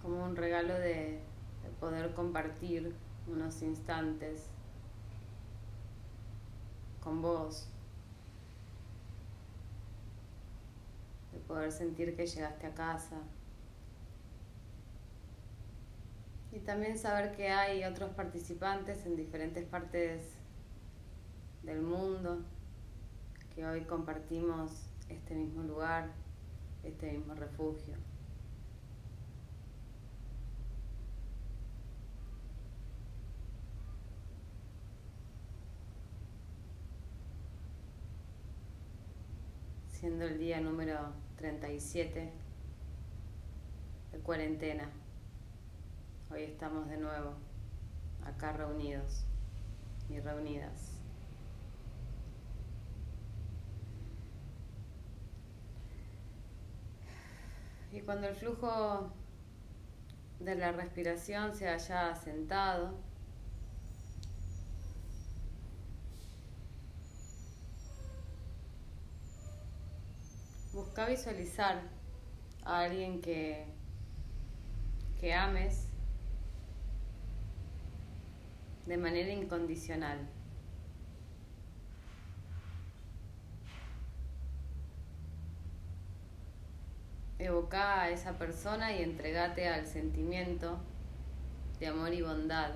Como 0.00 0.24
un 0.24 0.36
regalo 0.36 0.72
de, 0.72 1.20
de 1.62 1.70
poder 1.78 2.14
compartir 2.14 2.94
unos 3.26 3.60
instantes 3.60 4.46
con 7.04 7.20
vos. 7.20 7.68
De 11.30 11.40
poder 11.40 11.70
sentir 11.70 12.16
que 12.16 12.26
llegaste 12.26 12.66
a 12.68 12.72
casa. 12.72 13.16
Y 16.52 16.58
también 16.58 16.98
saber 16.98 17.32
que 17.32 17.50
hay 17.50 17.84
otros 17.84 18.10
participantes 18.10 19.06
en 19.06 19.16
diferentes 19.16 19.64
partes 19.66 20.22
del 21.62 21.80
mundo, 21.80 22.42
que 23.54 23.64
hoy 23.64 23.82
compartimos 23.82 24.90
este 25.08 25.34
mismo 25.34 25.62
lugar, 25.62 26.10
este 26.82 27.12
mismo 27.12 27.34
refugio. 27.34 27.94
Siendo 39.92 40.24
el 40.24 40.38
día 40.38 40.60
número 40.60 41.12
37 41.36 42.32
de 44.10 44.18
cuarentena. 44.18 44.88
Hoy 46.32 46.44
estamos 46.44 46.88
de 46.88 46.96
nuevo 46.96 47.34
acá 48.24 48.52
reunidos 48.52 49.24
y 50.08 50.20
reunidas. 50.20 50.92
Y 57.90 58.00
cuando 58.02 58.28
el 58.28 58.36
flujo 58.36 59.12
de 60.38 60.54
la 60.54 60.70
respiración 60.70 61.56
se 61.56 61.68
haya 61.68 62.10
asentado, 62.10 62.94
busca 70.72 71.06
visualizar 71.06 71.82
a 72.62 72.82
alguien 72.82 73.20
que, 73.20 73.66
que 75.18 75.34
ames 75.34 75.89
de 78.90 78.96
manera 78.96 79.30
incondicional. 79.30 80.18
Evoca 87.38 88.02
a 88.02 88.10
esa 88.10 88.36
persona 88.36 88.92
y 88.92 89.04
entregate 89.04 89.68
al 89.68 89.86
sentimiento 89.86 90.80
de 91.78 91.86
amor 91.86 92.12
y 92.12 92.22
bondad, 92.22 92.72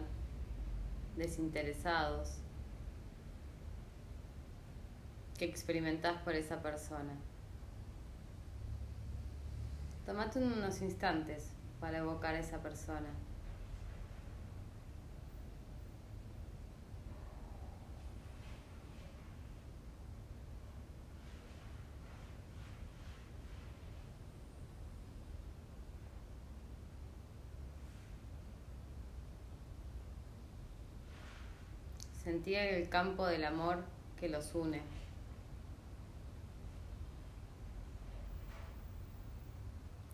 desinteresados, 1.16 2.38
que 5.36 5.46
experimentás 5.46 6.22
por 6.22 6.36
esa 6.36 6.62
persona. 6.62 7.16
Tomate 10.06 10.38
unos 10.38 10.80
instantes 10.80 11.50
para 11.80 11.98
evocar 11.98 12.36
a 12.36 12.38
esa 12.38 12.62
persona. 12.62 13.10
Sentí 32.44 32.56
el 32.56 32.90
campo 32.90 33.26
del 33.26 33.42
amor 33.42 33.82
que 34.20 34.28
los 34.28 34.54
une. 34.54 34.82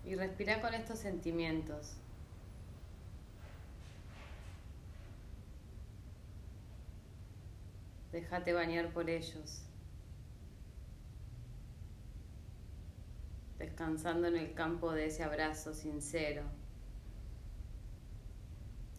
Y 0.04 0.14
respira 0.14 0.60
con 0.60 0.72
estos 0.72 1.00
sentimientos. 1.00 1.96
Déjate 8.12 8.52
bañar 8.52 8.92
por 8.92 9.10
ellos. 9.10 9.62
Descansando 13.58 14.28
en 14.28 14.36
el 14.36 14.54
campo 14.54 14.92
de 14.92 15.06
ese 15.06 15.24
abrazo 15.24 15.74
sincero 15.74 16.44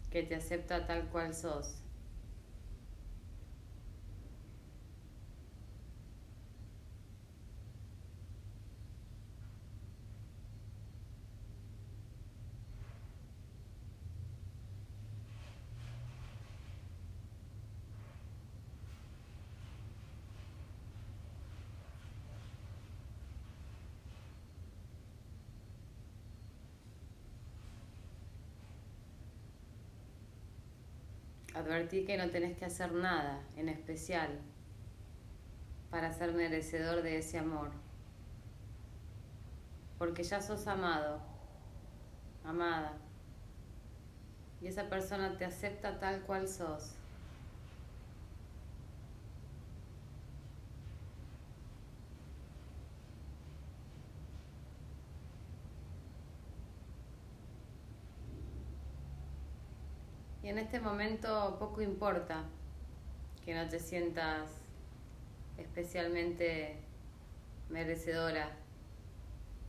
que 0.09 0.21
te 0.23 0.35
acepta 0.35 0.85
tal 0.85 1.07
cual 1.07 1.33
sos. 1.33 1.80
Advertí 31.71 32.03
que 32.03 32.17
no 32.17 32.29
tenés 32.29 32.57
que 32.57 32.65
hacer 32.65 32.91
nada 32.91 33.39
en 33.55 33.69
especial 33.69 34.29
para 35.89 36.11
ser 36.11 36.33
merecedor 36.33 37.01
de 37.01 37.19
ese 37.19 37.37
amor. 37.37 37.71
Porque 39.97 40.23
ya 40.23 40.41
sos 40.41 40.67
amado, 40.67 41.21
amada. 42.43 42.97
Y 44.59 44.67
esa 44.67 44.89
persona 44.89 45.37
te 45.37 45.45
acepta 45.45 45.97
tal 45.97 46.19
cual 46.23 46.49
sos. 46.49 46.95
En 60.51 60.57
este 60.57 60.81
momento 60.81 61.55
poco 61.59 61.81
importa 61.81 62.43
que 63.45 63.55
no 63.55 63.69
te 63.69 63.79
sientas 63.79 64.49
especialmente 65.57 66.75
merecedora 67.69 68.51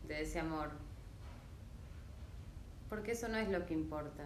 de 0.08 0.22
ese 0.22 0.40
amor. 0.40 0.70
Porque 2.88 3.12
eso 3.12 3.28
no 3.28 3.38
es 3.38 3.48
lo 3.48 3.64
que 3.64 3.74
importa. 3.74 4.24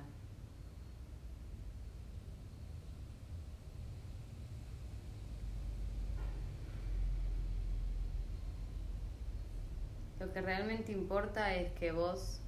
Lo 10.19 10.33
que 10.33 10.41
realmente 10.41 10.91
importa 10.91 11.55
es 11.55 11.71
que 11.73 11.93
vos 11.93 12.41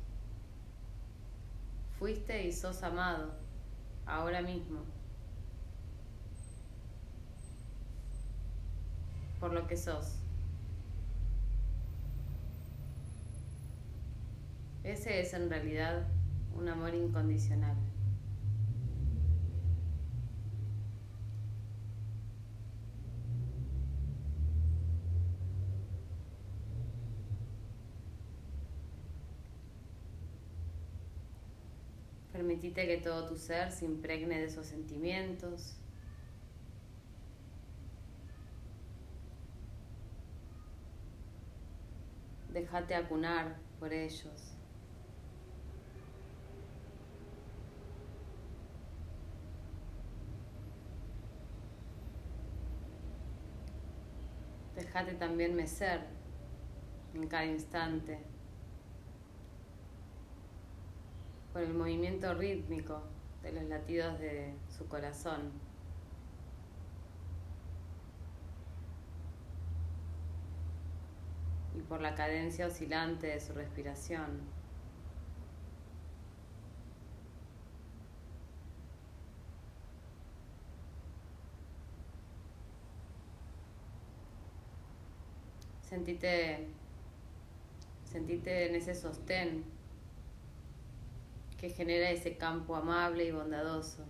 fuiste 1.98 2.46
y 2.46 2.52
sos 2.52 2.82
amado 2.82 3.47
ahora 4.08 4.42
mismo, 4.42 4.80
por 9.38 9.52
lo 9.52 9.66
que 9.66 9.76
sos. 9.76 10.18
Ese 14.82 15.20
es 15.20 15.34
en 15.34 15.50
realidad 15.50 16.08
un 16.56 16.68
amor 16.68 16.94
incondicional. 16.94 17.76
Permitite 32.58 32.88
que 32.88 32.96
todo 32.96 33.28
tu 33.28 33.36
ser 33.36 33.70
se 33.70 33.84
impregne 33.84 34.36
de 34.36 34.46
esos 34.46 34.66
sentimientos. 34.66 35.76
Déjate 42.52 42.96
acunar 42.96 43.56
por 43.78 43.92
ellos. 43.92 44.56
Déjate 54.74 55.14
también 55.14 55.54
mecer 55.54 56.00
en 57.14 57.28
cada 57.28 57.44
instante. 57.44 58.37
Con 61.52 61.62
el 61.62 61.74
movimiento 61.74 62.34
rítmico 62.34 63.02
de 63.42 63.52
los 63.52 63.64
latidos 63.64 64.18
de 64.18 64.54
su 64.76 64.86
corazón. 64.88 65.52
Y 71.76 71.80
por 71.82 72.00
la 72.00 72.14
cadencia 72.14 72.66
oscilante 72.66 73.28
de 73.28 73.40
su 73.40 73.52
respiración. 73.52 74.40
Sentite, 85.88 86.66
sentite 88.04 88.68
en 88.68 88.74
ese 88.74 88.94
sostén 88.94 89.77
que 91.58 91.70
genera 91.70 92.10
ese 92.10 92.36
campo 92.36 92.76
amable 92.76 93.24
y 93.24 93.32
bondadoso. 93.32 94.06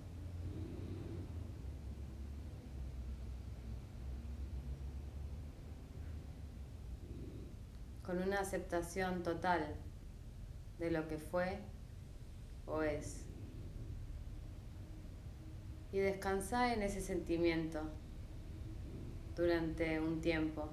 Con 8.04 8.22
una 8.22 8.40
aceptación 8.40 9.22
total 9.22 9.74
de 10.78 10.90
lo 10.90 11.08
que 11.08 11.18
fue 11.18 11.58
o 12.66 12.82
es. 12.82 13.24
Y 15.90 15.98
descansa 15.98 16.74
en 16.74 16.82
ese 16.82 17.00
sentimiento 17.00 17.80
durante 19.34 20.00
un 20.00 20.20
tiempo, 20.20 20.68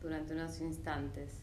durante 0.00 0.34
unos 0.34 0.60
instantes. 0.60 1.41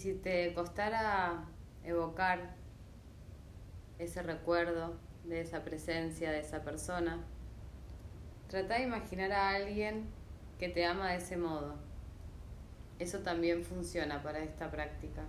Si 0.00 0.14
te 0.14 0.54
costara 0.54 1.44
evocar 1.84 2.54
ese 3.98 4.22
recuerdo 4.22 4.96
de 5.24 5.42
esa 5.42 5.62
presencia, 5.62 6.30
de 6.30 6.40
esa 6.40 6.64
persona, 6.64 7.22
trata 8.48 8.76
de 8.76 8.84
imaginar 8.84 9.30
a 9.32 9.50
alguien 9.50 10.06
que 10.58 10.70
te 10.70 10.86
ama 10.86 11.10
de 11.10 11.18
ese 11.18 11.36
modo. 11.36 11.74
Eso 12.98 13.18
también 13.18 13.62
funciona 13.62 14.22
para 14.22 14.38
esta 14.38 14.70
práctica. 14.70 15.22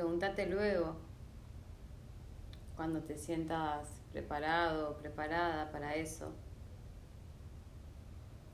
Pregúntate 0.00 0.46
luego, 0.46 0.96
cuando 2.74 3.02
te 3.02 3.18
sientas 3.18 3.86
preparado 4.12 4.92
o 4.92 4.96
preparada 4.96 5.70
para 5.70 5.94
eso, 5.94 6.32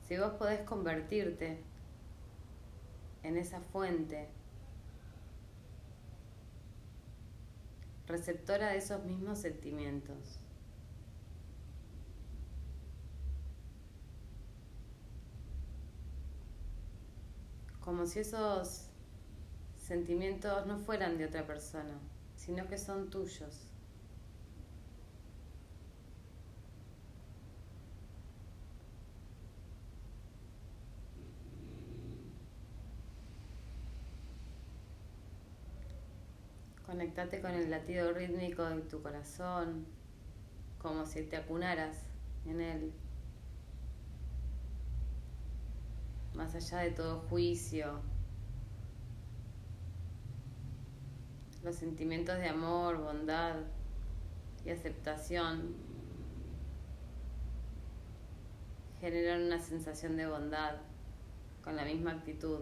si 0.05 0.17
vos 0.17 0.33
podés 0.33 0.59
convertirte 0.63 1.63
en 3.23 3.37
esa 3.37 3.61
fuente 3.61 4.27
receptora 8.07 8.71
de 8.71 8.79
esos 8.79 9.05
mismos 9.05 9.39
sentimientos. 9.39 10.41
Como 17.79 18.05
si 18.05 18.19
esos 18.19 18.86
sentimientos 19.87 20.67
no 20.67 20.79
fueran 20.79 21.17
de 21.17 21.25
otra 21.25 21.47
persona, 21.47 21.97
sino 22.35 22.67
que 22.67 22.77
son 22.77 23.09
tuyos. 23.09 23.71
Conectate 36.85 37.39
con 37.39 37.51
el 37.51 37.69
latido 37.69 38.11
rítmico 38.11 38.63
de 38.65 38.81
tu 38.81 39.01
corazón, 39.01 39.85
como 40.79 41.05
si 41.05 41.23
te 41.23 41.37
acunaras 41.37 41.97
en 42.45 42.59
él. 42.59 42.93
Más 46.33 46.55
allá 46.55 46.79
de 46.79 46.91
todo 46.91 47.19
juicio, 47.29 48.01
los 51.67 51.75
sentimientos 51.75 52.37
de 52.37 52.47
amor, 52.47 52.97
bondad 52.97 53.57
y 54.63 54.69
aceptación 54.69 55.75
generan 59.01 59.43
una 59.43 59.59
sensación 59.59 60.15
de 60.15 60.27
bondad 60.27 60.77
con 61.61 61.75
la 61.75 61.83
misma 61.83 62.11
actitud 62.11 62.61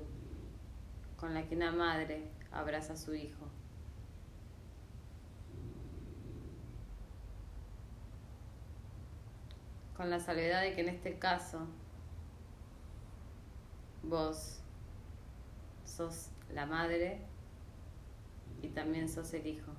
con 1.17 1.35
la 1.35 1.47
que 1.47 1.55
una 1.55 1.71
madre 1.71 2.31
abraza 2.51 2.93
a 2.93 2.97
su 2.97 3.13
hijo. 3.13 3.45
Con 9.95 10.09
la 10.09 10.19
salvedad 10.19 10.63
de 10.63 10.73
que 10.73 10.81
en 10.81 10.89
este 10.89 11.19
caso 11.19 11.67
vos 14.01 14.61
sos 15.85 16.29
la 16.51 16.65
madre 16.65 17.34
y 18.61 18.69
también 18.69 19.09
sos 19.09 19.33
el 19.33 19.47
hijo. 19.47 19.71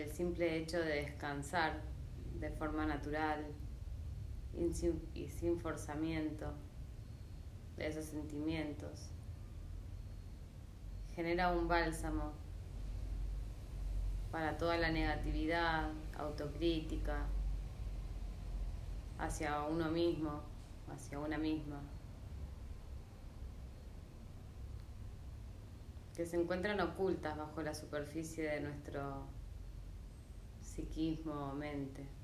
El 0.00 0.10
simple 0.10 0.56
hecho 0.56 0.78
de 0.78 1.02
descansar 1.02 1.80
de 2.38 2.50
forma 2.50 2.86
natural 2.86 3.46
y 4.56 4.72
sin, 4.72 5.60
forzamiento 5.60 6.52
de 7.76 7.86
esos 7.86 8.06
sentimientos 8.06 9.10
genera 11.14 11.52
un 11.52 11.68
bálsamo 11.68 12.32
para 14.30 14.56
toda 14.56 14.76
la 14.76 14.90
negatividad, 14.90 15.90
autocrítica 16.16 17.26
hacia 19.18 19.62
uno 19.64 19.90
mismo, 19.90 20.42
hacia 20.88 21.18
una 21.18 21.36
misma, 21.36 21.80
que 26.14 26.24
se 26.24 26.40
encuentran 26.40 26.80
ocultas 26.80 27.36
bajo 27.36 27.60
la 27.62 27.74
superficie 27.74 28.44
de 28.44 28.60
nuestro 28.60 29.26
psiquismo, 30.80 31.54
mente. 31.54 32.19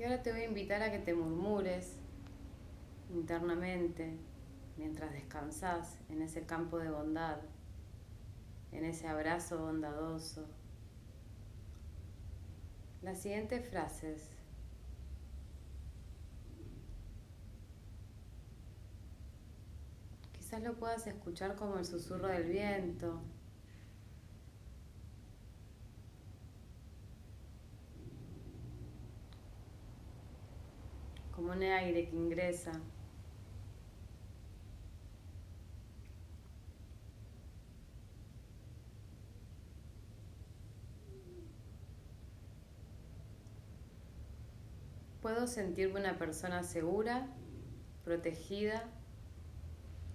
Y 0.00 0.02
ahora 0.02 0.22
te 0.22 0.32
voy 0.32 0.40
a 0.40 0.46
invitar 0.46 0.82
a 0.82 0.90
que 0.90 0.98
te 0.98 1.12
murmures 1.12 1.98
internamente 3.10 4.16
mientras 4.78 5.12
descansas 5.12 5.98
en 6.08 6.22
ese 6.22 6.46
campo 6.46 6.78
de 6.78 6.90
bondad, 6.90 7.36
en 8.72 8.86
ese 8.86 9.08
abrazo 9.08 9.58
bondadoso. 9.58 10.46
Las 13.02 13.20
siguientes 13.20 13.68
frases. 13.68 14.30
Quizás 20.32 20.62
lo 20.62 20.78
puedas 20.78 21.06
escuchar 21.06 21.56
como 21.56 21.76
el 21.76 21.84
susurro 21.84 22.28
del 22.28 22.44
viento, 22.44 23.20
aire 31.68 32.08
que 32.08 32.16
ingresa. 32.16 32.72
Puedo 45.20 45.46
sentirme 45.46 46.00
una 46.00 46.18
persona 46.18 46.62
segura, 46.62 47.28
protegida 48.04 48.88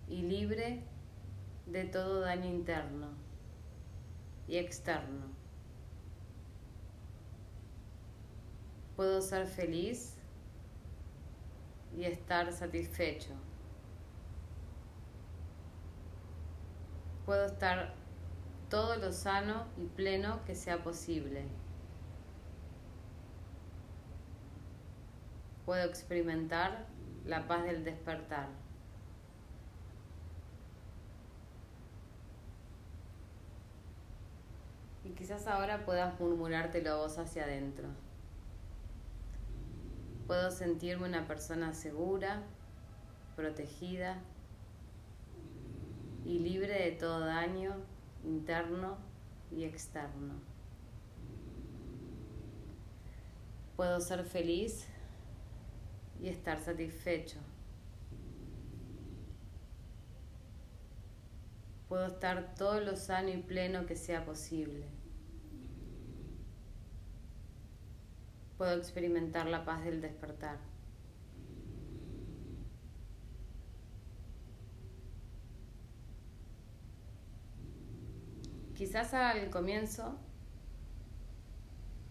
y 0.08 0.24
libre 0.24 0.84
de 1.68 1.86
todo 1.86 2.22
daño 2.22 2.48
interno 2.48 3.10
y 4.48 4.58
externo. 4.58 5.28
Puedo 8.96 9.22
ser 9.22 9.46
feliz 9.46 10.15
y 11.98 12.06
estar 12.06 12.52
satisfecho. 12.52 13.34
Puedo 17.26 17.46
estar 17.46 17.94
todo 18.70 18.98
lo 18.98 19.12
sano 19.12 19.66
y 19.78 19.86
pleno 19.86 20.44
que 20.46 20.56
sea 20.56 20.84
posible. 20.84 21.46
Puedo 25.66 25.84
experimentar 25.86 26.86
la 27.26 27.48
paz 27.48 27.64
del 27.64 27.84
despertar. 27.84 28.50
Y 35.04 35.10
quizás 35.12 35.48
ahora 35.48 35.86
puedas 35.86 36.20
murmurártelo 36.20 36.98
voz 36.98 37.18
hacia 37.18 37.44
adentro. 37.44 37.88
Puedo 40.28 40.50
sentirme 40.50 41.08
una 41.08 41.28
persona 41.28 41.74
segura, 41.74 42.42
protegida 43.36 44.18
y 46.26 46.40
libre 46.40 46.74
de 46.74 46.92
todo 46.94 47.20
daño 47.20 47.76
interno 48.24 48.98
y 49.52 49.66
externo. 49.66 50.34
Puedo 53.76 54.02
ser 54.02 54.26
feliz 54.26 54.88
y 56.20 56.30
estar 56.30 56.60
satisfecho. 56.60 57.38
Puedo 61.88 62.08
estar 62.08 62.56
todo 62.56 62.80
lo 62.80 62.96
sano 62.96 63.30
y 63.30 63.38
pleno 63.38 63.86
que 63.86 63.96
sea 63.96 64.26
posible. 64.26 64.95
Puedo 68.58 68.78
experimentar 68.78 69.48
la 69.48 69.66
paz 69.66 69.84
del 69.84 70.02
despertar. 70.02 70.60
Quizás 78.76 79.14
al 79.14 79.50
comienzo 79.50 80.18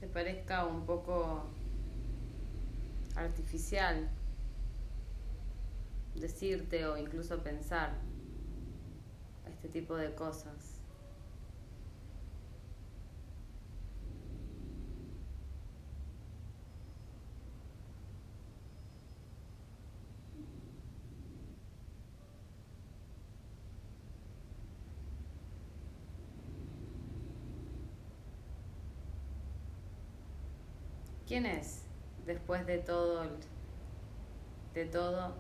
te 0.01 0.07
parezca 0.07 0.67
un 0.67 0.87
poco 0.87 1.45
artificial 3.17 4.11
decirte 6.15 6.87
o 6.87 6.97
incluso 6.97 7.43
pensar 7.43 7.95
este 9.47 9.69
tipo 9.69 9.97
de 9.97 10.15
cosas. 10.15 10.84
¿Quién 31.35 31.47
es? 31.47 31.83
después 32.27 32.65
de 32.65 32.79
todo, 32.79 33.27
de 34.73 34.85
todo 34.85 35.35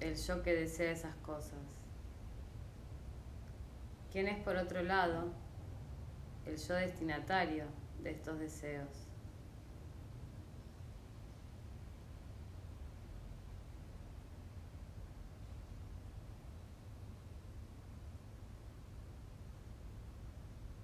el 0.00 0.14
yo 0.14 0.42
que 0.42 0.52
desea 0.52 0.92
esas 0.92 1.14
cosas. 1.22 1.58
¿Quién 4.12 4.28
es 4.28 4.38
por 4.44 4.56
otro 4.56 4.82
lado 4.82 5.32
el 6.44 6.58
yo 6.58 6.74
destinatario 6.74 7.64
de 8.02 8.10
estos 8.10 8.38
deseos? 8.38 9.08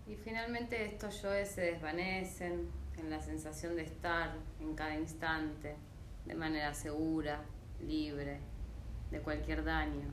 Y 0.06 0.16
finalmente 0.16 0.86
estos 0.86 1.20
yoes 1.20 1.50
se 1.50 1.60
desvanecen, 1.60 2.87
en 2.98 3.10
la 3.10 3.20
sensación 3.20 3.76
de 3.76 3.82
estar 3.82 4.34
en 4.60 4.74
cada 4.74 4.96
instante 4.96 5.76
de 6.26 6.34
manera 6.34 6.74
segura, 6.74 7.42
libre 7.80 8.40
de 9.10 9.20
cualquier 9.20 9.64
daño, 9.64 10.08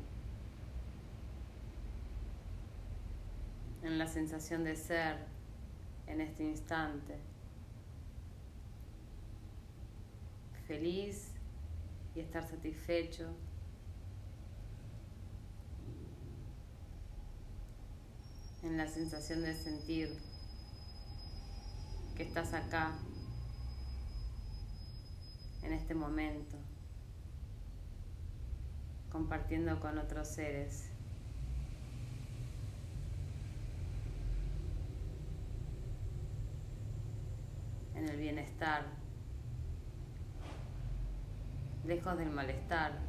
en 3.84 3.98
la 3.98 4.08
sensación 4.08 4.64
de 4.64 4.76
ser 4.76 5.18
en 6.08 6.22
este 6.22 6.44
instante, 6.44 7.18
feliz 10.68 11.32
y 12.16 12.20
estar 12.22 12.48
satisfecho. 12.48 13.30
en 18.66 18.78
la 18.78 18.88
sensación 18.88 19.44
de 19.44 19.54
sentir 19.54 20.10
que 22.16 22.24
estás 22.24 22.54
acá, 22.54 22.94
en 25.64 25.74
este 25.74 25.94
momento, 25.94 26.58
compartiendo 29.12 29.80
con 29.80 29.98
otros 29.98 30.28
seres. 30.28 30.90
en 37.96 38.10
el 38.10 38.18
bienestar, 38.18 38.84
lejos 41.86 42.18
del 42.18 42.30
malestar. 42.30 43.00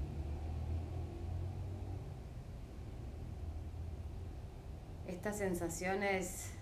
Estas 5.09 5.39
sensaciones 5.39 6.56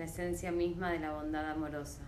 la 0.00 0.06
esencia 0.06 0.50
misma 0.50 0.92
de 0.92 0.98
la 0.98 1.12
bondad 1.12 1.50
amorosa. 1.50 2.00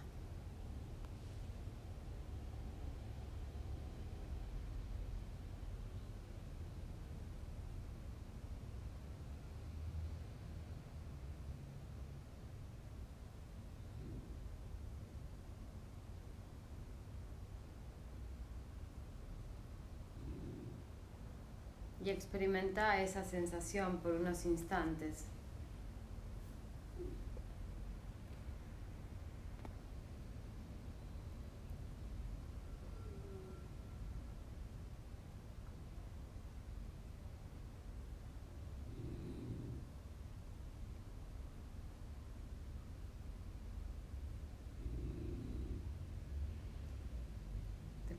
y 22.05 22.11
experimenta 22.11 23.01
esa 23.01 23.23
sensación 23.23 23.99
por 23.99 24.13
unos 24.13 24.45
instantes. 24.45 25.27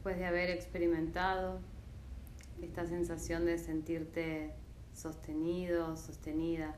después 0.04 0.13
de 0.24 0.30
haber 0.30 0.52
experimentado 0.52 1.60
esta 2.62 2.86
sensación 2.86 3.44
de 3.46 3.58
sentirte 3.58 4.56
sostenido, 4.94 5.98
sostenida, 5.98 6.78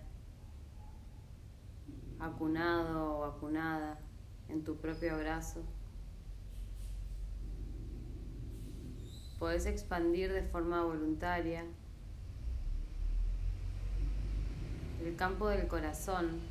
acunado 2.20 3.20
o 3.20 3.24
acunada 3.24 4.00
en 4.50 4.64
tu 4.64 4.78
propio 4.78 5.14
abrazo, 5.14 5.62
podés 9.38 9.68
expandir 9.68 10.34
de 10.34 10.42
forma 10.42 10.84
voluntaria 10.84 11.66
el 15.06 15.16
campo 15.16 15.50
del 15.50 15.68
corazón 15.68 16.42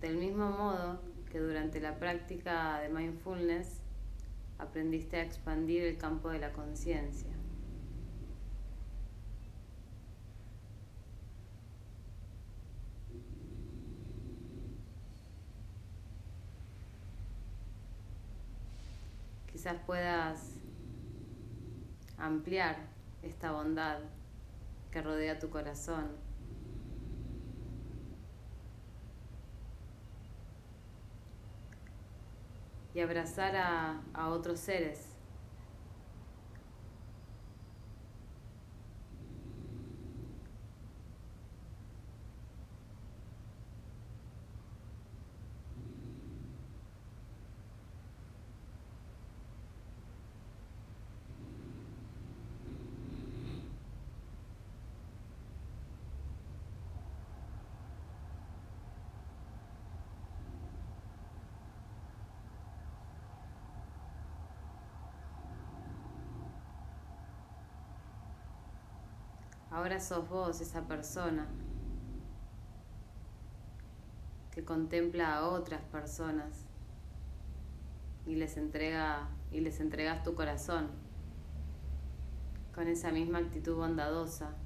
del 0.00 0.16
mismo 0.16 0.50
modo 0.50 1.15
que 1.36 1.42
durante 1.42 1.82
la 1.82 1.98
práctica 1.98 2.80
de 2.80 2.88
mindfulness 2.88 3.82
aprendiste 4.58 5.18
a 5.18 5.22
expandir 5.22 5.82
el 5.84 5.98
campo 5.98 6.30
de 6.30 6.38
la 6.38 6.50
conciencia. 6.50 7.30
Quizás 19.52 19.76
puedas 19.84 20.54
ampliar 22.16 22.78
esta 23.20 23.52
bondad 23.52 23.98
que 24.90 25.02
rodea 25.02 25.38
tu 25.38 25.50
corazón. 25.50 26.25
Y 32.96 33.00
abrazar 33.00 33.54
a, 33.56 34.00
a 34.14 34.30
otros 34.30 34.58
seres. 34.58 35.15
Ahora 69.86 70.00
sos 70.00 70.28
vos 70.28 70.60
esa 70.60 70.88
persona 70.88 71.46
que 74.50 74.64
contempla 74.64 75.36
a 75.36 75.46
otras 75.48 75.80
personas 75.80 76.64
y 78.26 78.34
les 78.34 78.56
entrega 78.56 79.28
y 79.52 79.60
les 79.60 79.78
entregas 79.78 80.24
tu 80.24 80.34
corazón 80.34 80.88
con 82.74 82.88
esa 82.88 83.12
misma 83.12 83.38
actitud 83.38 83.76
bondadosa. 83.76 84.56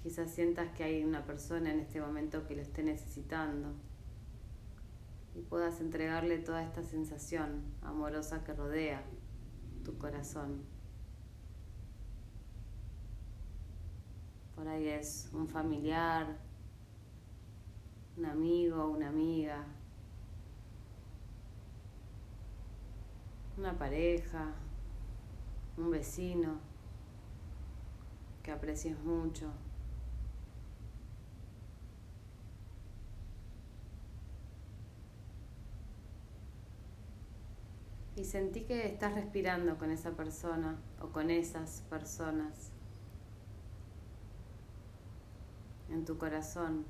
Quizás 0.00 0.30
sientas 0.30 0.70
que 0.76 0.84
hay 0.84 1.02
una 1.02 1.26
persona 1.26 1.72
en 1.72 1.80
este 1.80 2.00
momento 2.00 2.46
que 2.46 2.54
lo 2.54 2.62
esté 2.62 2.84
necesitando 2.84 3.72
y 5.34 5.40
puedas 5.40 5.80
entregarle 5.80 6.38
toda 6.38 6.62
esta 6.62 6.84
sensación 6.84 7.64
amorosa 7.82 8.44
que 8.44 8.54
rodea 8.54 9.02
tu 9.82 9.98
corazón. 9.98 10.73
Por 14.54 14.68
ahí 14.68 14.88
es 14.88 15.28
un 15.32 15.48
familiar, 15.48 16.38
un 18.16 18.26
amigo, 18.26 18.88
una 18.88 19.08
amiga, 19.08 19.64
una 23.56 23.76
pareja, 23.76 24.52
un 25.76 25.90
vecino 25.90 26.58
que 28.42 28.52
aprecies 28.52 28.98
mucho. 29.00 29.50
Y 38.16 38.24
sentí 38.24 38.62
que 38.62 38.86
estás 38.86 39.14
respirando 39.14 39.76
con 39.76 39.90
esa 39.90 40.12
persona 40.12 40.78
o 41.00 41.08
con 41.08 41.30
esas 41.30 41.82
personas. 41.90 42.73
En 45.94 46.04
tu 46.04 46.18
corazón. 46.18 46.84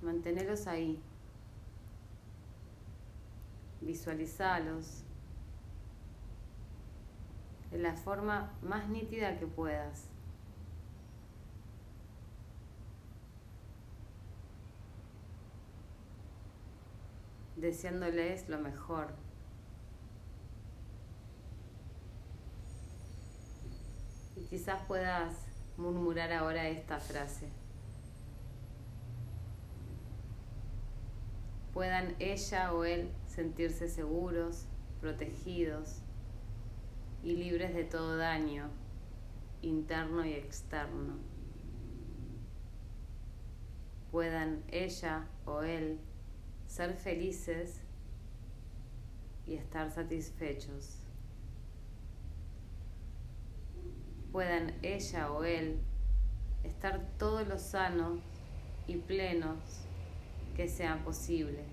Mantenerlos 0.00 0.66
ahí. 0.66 1.02
Visualizalos 3.80 5.04
de 7.70 7.78
la 7.78 7.94
forma 7.94 8.52
más 8.62 8.88
nítida 8.88 9.38
que 9.38 9.46
puedas. 9.46 10.08
deseándoles 17.62 18.48
lo 18.48 18.58
mejor. 18.58 19.14
Y 24.34 24.40
quizás 24.46 24.82
puedas 24.88 25.32
murmurar 25.76 26.32
ahora 26.32 26.66
esta 26.68 26.98
frase. 26.98 27.61
Puedan 31.72 32.14
ella 32.18 32.72
o 32.74 32.84
él 32.84 33.10
sentirse 33.26 33.88
seguros, 33.88 34.66
protegidos 35.00 36.02
y 37.22 37.36
libres 37.36 37.74
de 37.74 37.84
todo 37.84 38.16
daño 38.16 38.70
interno 39.62 40.24
y 40.24 40.34
externo. 40.34 41.16
Puedan 44.10 44.62
ella 44.68 45.26
o 45.46 45.62
él 45.62 45.98
ser 46.66 46.94
felices 46.94 47.80
y 49.46 49.54
estar 49.54 49.90
satisfechos. 49.90 50.98
Puedan 54.30 54.74
ella 54.82 55.32
o 55.32 55.44
él 55.44 55.78
estar 56.64 57.08
todos 57.18 57.46
los 57.48 57.62
sanos 57.62 58.20
y 58.86 58.96
plenos 58.96 59.86
que 60.54 60.68
sea 60.68 61.02
posible. 61.04 61.64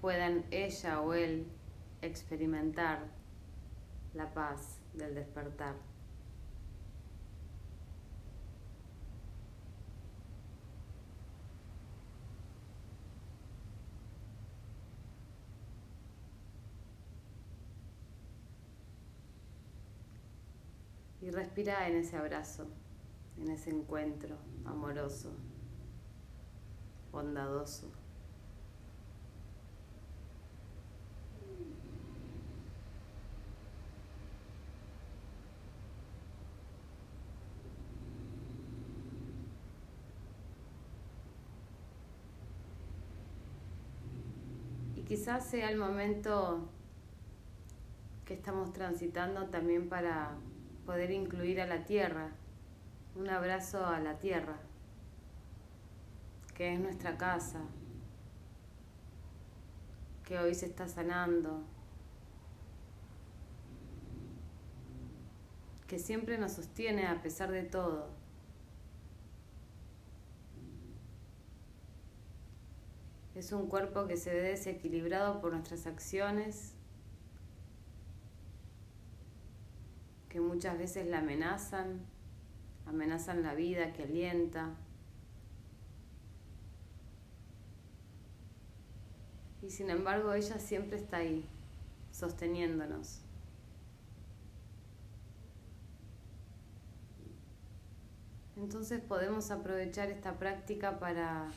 Puedan 0.00 0.44
ella 0.50 1.00
o 1.00 1.14
él 1.14 1.46
experimentar 2.02 3.00
la 4.14 4.32
paz 4.32 4.78
del 4.94 5.14
despertar. 5.14 5.74
Y 21.20 21.30
respira 21.30 21.88
en 21.88 21.96
ese 21.96 22.16
abrazo 22.16 22.68
en 23.40 23.50
ese 23.50 23.70
encuentro 23.70 24.36
amoroso, 24.64 25.32
bondadoso. 27.12 27.90
Y 44.96 45.02
quizás 45.02 45.48
sea 45.48 45.70
el 45.70 45.78
momento 45.78 46.68
que 48.24 48.34
estamos 48.34 48.72
transitando 48.72 49.46
también 49.46 49.88
para 49.88 50.36
poder 50.84 51.10
incluir 51.10 51.60
a 51.60 51.66
la 51.66 51.84
tierra 51.84 52.32
un 53.18 53.28
abrazo 53.28 53.84
a 53.84 53.98
la 53.98 54.20
tierra, 54.20 54.56
que 56.54 56.72
es 56.72 56.78
nuestra 56.78 57.18
casa, 57.18 57.60
que 60.24 60.38
hoy 60.38 60.54
se 60.54 60.66
está 60.66 60.86
sanando, 60.86 61.64
que 65.88 65.98
siempre 65.98 66.38
nos 66.38 66.52
sostiene 66.52 67.08
a 67.08 67.20
pesar 67.20 67.50
de 67.50 67.64
todo. 67.64 68.08
Es 73.34 73.50
un 73.50 73.66
cuerpo 73.66 74.06
que 74.06 74.16
se 74.16 74.32
ve 74.32 74.42
desequilibrado 74.42 75.40
por 75.40 75.52
nuestras 75.52 75.88
acciones, 75.88 76.74
que 80.28 80.40
muchas 80.40 80.78
veces 80.78 81.08
la 81.08 81.18
amenazan 81.18 82.06
amenazan 82.88 83.42
la 83.42 83.54
vida 83.54 83.92
que 83.92 84.04
alienta. 84.04 84.70
Y 89.62 89.70
sin 89.70 89.90
embargo 89.90 90.32
ella 90.32 90.58
siempre 90.58 90.96
está 90.96 91.18
ahí, 91.18 91.44
sosteniéndonos. 92.12 93.20
Entonces 98.56 99.00
podemos 99.00 99.50
aprovechar 99.50 100.10
esta 100.10 100.38
práctica 100.38 100.98
para 100.98 101.48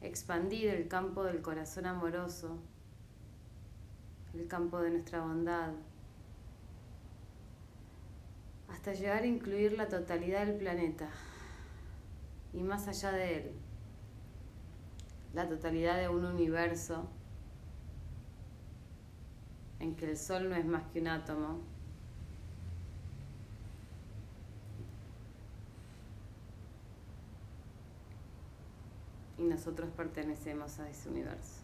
expandir 0.00 0.68
el 0.68 0.88
campo 0.88 1.24
del 1.24 1.42
corazón 1.42 1.86
amoroso, 1.86 2.58
el 4.34 4.46
campo 4.46 4.80
de 4.80 4.90
nuestra 4.90 5.20
bondad 5.20 5.72
hasta 8.72 8.94
llegar 8.94 9.22
a 9.22 9.26
incluir 9.26 9.74
la 9.74 9.88
totalidad 9.88 10.46
del 10.46 10.56
planeta. 10.56 11.08
Y 12.52 12.62
más 12.62 12.88
allá 12.88 13.12
de 13.12 13.36
él, 13.36 13.52
la 15.34 15.48
totalidad 15.48 15.98
de 15.98 16.08
un 16.08 16.24
universo 16.24 17.08
en 19.78 19.94
que 19.94 20.10
el 20.10 20.16
Sol 20.16 20.48
no 20.48 20.56
es 20.56 20.64
más 20.64 20.84
que 20.92 21.00
un 21.00 21.08
átomo, 21.08 21.60
y 29.38 29.42
nosotros 29.42 29.90
pertenecemos 29.96 30.78
a 30.78 30.88
ese 30.88 31.08
universo. 31.08 31.61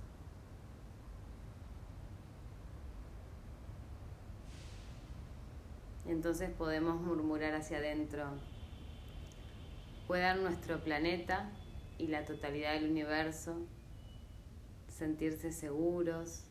Entonces 6.08 6.50
podemos 6.50 7.00
murmurar 7.02 7.54
hacia 7.54 7.76
adentro, 7.76 8.24
puedan 10.06 10.42
nuestro 10.42 10.82
planeta 10.82 11.50
y 11.98 12.06
la 12.06 12.24
totalidad 12.24 12.72
del 12.72 12.90
universo 12.90 13.58
sentirse 14.88 15.52
seguros, 15.52 16.44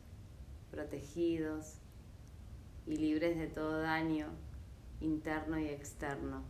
protegidos 0.69 1.79
y 2.85 2.97
libres 2.97 3.35
de 3.35 3.47
todo 3.47 3.81
daño 3.81 4.27
interno 5.01 5.59
y 5.59 5.67
externo. 5.69 6.43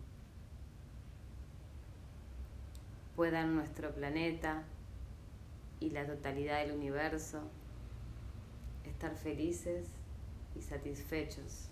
Puedan 3.15 3.55
nuestro 3.55 3.95
planeta 3.95 4.63
y 5.79 5.91
la 5.91 6.05
totalidad 6.05 6.59
del 6.59 6.75
universo 6.75 7.41
estar 8.83 9.15
felices 9.15 9.87
y 10.57 10.61
satisfechos. 10.61 11.69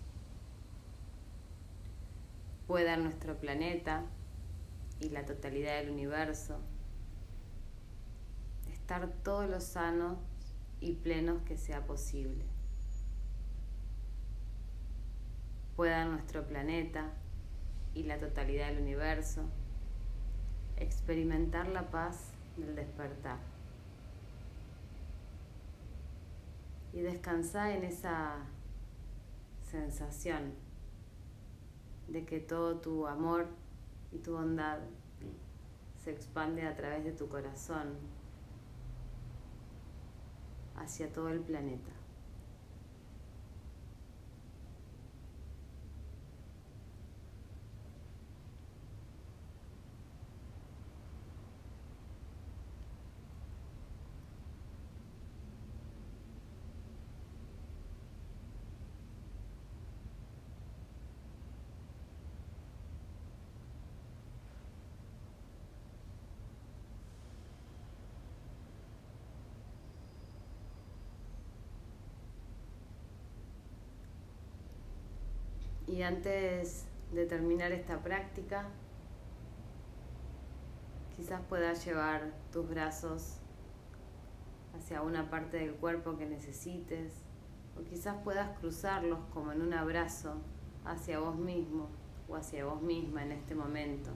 Puedan 2.66 3.04
nuestro 3.04 3.38
planeta 3.38 4.04
y 5.00 5.10
la 5.10 5.24
totalidad 5.24 5.76
del 5.78 5.90
universo 5.90 6.58
estar 8.72 9.08
todos 9.22 9.48
los 9.48 9.64
sanos 9.64 10.18
y 10.80 10.94
plenos 10.94 11.42
que 11.42 11.56
sea 11.56 11.86
posible. 11.86 12.44
Pueda 15.76 16.04
nuestro 16.06 16.46
planeta 16.46 17.12
y 17.94 18.04
la 18.04 18.18
totalidad 18.18 18.68
del 18.68 18.82
universo 18.82 19.42
experimentar 20.76 21.68
la 21.68 21.90
paz 21.90 22.32
del 22.56 22.74
despertar. 22.74 23.38
Y 26.92 27.00
descansar 27.00 27.72
en 27.72 27.84
esa 27.84 28.36
sensación 29.70 30.65
de 32.08 32.24
que 32.24 32.40
todo 32.40 32.76
tu 32.76 33.06
amor 33.06 33.46
y 34.12 34.18
tu 34.18 34.32
bondad 34.32 34.78
se 36.02 36.10
expande 36.12 36.62
a 36.66 36.76
través 36.76 37.04
de 37.04 37.12
tu 37.12 37.28
corazón 37.28 37.94
hacia 40.76 41.12
todo 41.12 41.30
el 41.30 41.40
planeta. 41.40 41.95
Y 75.96 76.02
antes 76.02 76.84
de 77.10 77.24
terminar 77.24 77.72
esta 77.72 78.02
práctica, 78.02 78.66
quizás 81.16 81.40
puedas 81.48 81.86
llevar 81.86 82.34
tus 82.52 82.68
brazos 82.68 83.38
hacia 84.76 85.00
una 85.00 85.30
parte 85.30 85.56
del 85.56 85.72
cuerpo 85.72 86.18
que 86.18 86.26
necesites, 86.26 87.14
o 87.78 87.82
quizás 87.82 88.14
puedas 88.24 88.58
cruzarlos 88.58 89.20
como 89.32 89.52
en 89.52 89.62
un 89.62 89.72
abrazo 89.72 90.34
hacia 90.84 91.18
vos 91.18 91.36
mismo 91.36 91.88
o 92.28 92.36
hacia 92.36 92.66
vos 92.66 92.82
misma 92.82 93.22
en 93.22 93.32
este 93.32 93.54
momento. 93.54 94.10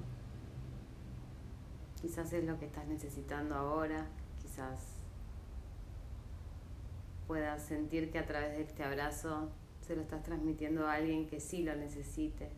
Quizás 2.02 2.30
es 2.34 2.44
lo 2.44 2.58
que 2.58 2.66
estás 2.66 2.86
necesitando 2.88 3.54
ahora, 3.54 4.06
quizás 4.42 4.96
puedas 7.26 7.62
sentir 7.62 8.10
que 8.12 8.18
a 8.18 8.26
través 8.26 8.50
de 8.50 8.64
este 8.64 8.84
abrazo 8.84 9.48
se 9.90 9.96
lo 9.96 10.02
estás 10.02 10.22
transmitiendo 10.22 10.86
a 10.86 10.92
alguien 10.92 11.26
que 11.26 11.40
sí 11.40 11.64
lo 11.64 11.74
necesite. 11.74 12.48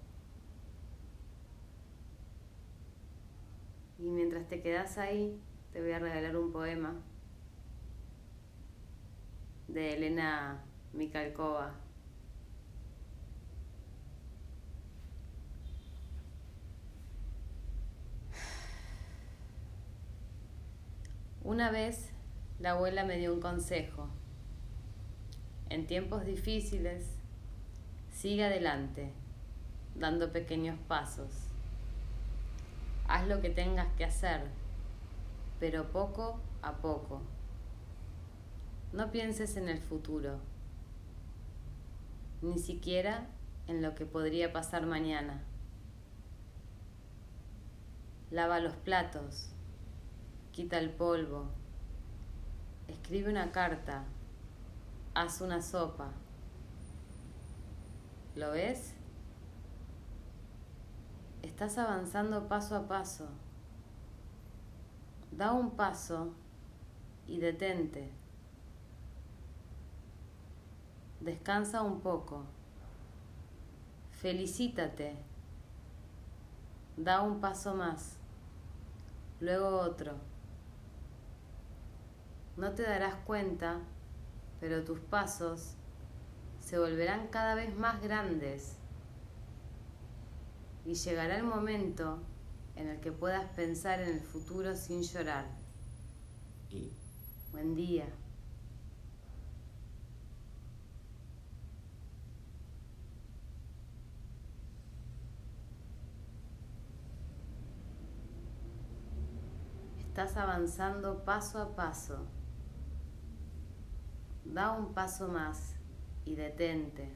Y 3.99 4.11
mientras 4.11 4.47
te 4.49 4.61
quedas 4.61 4.99
ahí, 4.99 5.41
te 5.73 5.81
voy 5.81 5.93
a 5.93 5.99
regalar 5.99 6.37
un 6.37 6.53
poema 6.53 6.95
de 9.67 9.95
Elena 9.95 10.63
Mikalkova. 10.93 11.75
Una 21.43 21.71
vez 21.71 22.13
la 22.59 22.73
abuela 22.73 23.07
me 23.07 23.17
dio 23.17 23.33
un 23.33 23.41
consejo. 23.41 24.11
En 25.71 25.87
tiempos 25.87 26.27
difíciles, 26.27 27.22
Sigue 28.13 28.45
adelante, 28.45 29.11
dando 29.97 30.33
pequeños 30.33 30.79
pasos. 30.87 31.49
Haz 33.09 33.27
lo 33.27 33.41
que 33.41 33.51
tengas 33.51 33.93
que 33.95 34.05
hacer, 34.05 34.43
pero 35.59 35.91
poco 35.91 36.39
a 36.61 36.77
poco. 36.77 37.23
No 38.93 39.11
pienses 39.11 39.57
en 39.57 39.69
el 39.69 39.81
futuro, 39.81 40.39
ni 42.43 42.59
siquiera 42.59 43.27
en 43.67 43.83
lo 43.83 43.95
que 43.95 44.07
podría 44.07 44.53
pasar 44.53 44.87
mañana. 44.87 45.43
Lava 48.31 48.61
los 48.61 48.75
platos, 48.75 49.49
quita 50.53 50.79
el 50.79 50.91
polvo, 50.91 51.47
escribe 52.89 53.31
una 53.31 53.51
carta, 53.53 54.05
haz 55.15 55.41
una 55.41 55.61
sopa 55.61 56.13
¿Lo 58.35 58.51
ves? 58.53 58.95
Estás 61.43 61.77
avanzando 61.77 62.49
paso 62.49 62.77
a 62.77 62.89
paso. 62.89 63.29
Da 65.31 65.53
un 65.53 65.73
paso 65.73 66.33
y 67.27 67.41
detente. 67.41 68.11
Descansa 71.21 71.83
un 71.83 72.01
poco. 72.01 72.45
Felicítate. 74.13 75.15
Da 76.97 77.21
un 77.21 77.39
paso 77.39 77.75
más. 77.75 78.17
Luego 79.41 79.79
otro. 79.79 80.15
No 82.57 82.73
te 82.73 82.83
darás 82.83 83.15
cuenta, 83.27 83.81
pero 84.59 84.85
tus 84.85 85.01
pasos 85.01 85.77
se 86.73 86.79
volverán 86.79 87.27
cada 87.29 87.55
vez 87.55 87.77
más 87.77 88.01
grandes 88.01 88.79
y 90.87 90.95
llegará 90.95 91.37
el 91.37 91.43
momento 91.43 92.23
en 92.77 92.89
el 92.89 92.99
que 92.99 93.13
puedas 93.13 93.45
pensar 93.51 94.01
en 94.01 94.09
el 94.09 94.21
futuro 94.23 94.75
sin 94.75 95.03
llorar. 95.03 95.45
Buen 97.53 97.75
día. 97.75 98.07
Estás 109.99 110.39
avanzando 110.39 111.23
paso 111.27 111.61
a 111.61 111.77
paso. 111.77 112.27
Da 114.47 114.73
un 114.73 114.95
paso 114.95 115.29
más 115.29 115.77
y 116.25 116.35
detente. 116.35 117.13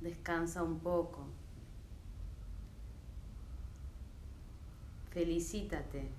Descansa 0.00 0.62
un 0.62 0.80
poco. 0.80 1.26
Felicítate. 5.10 6.10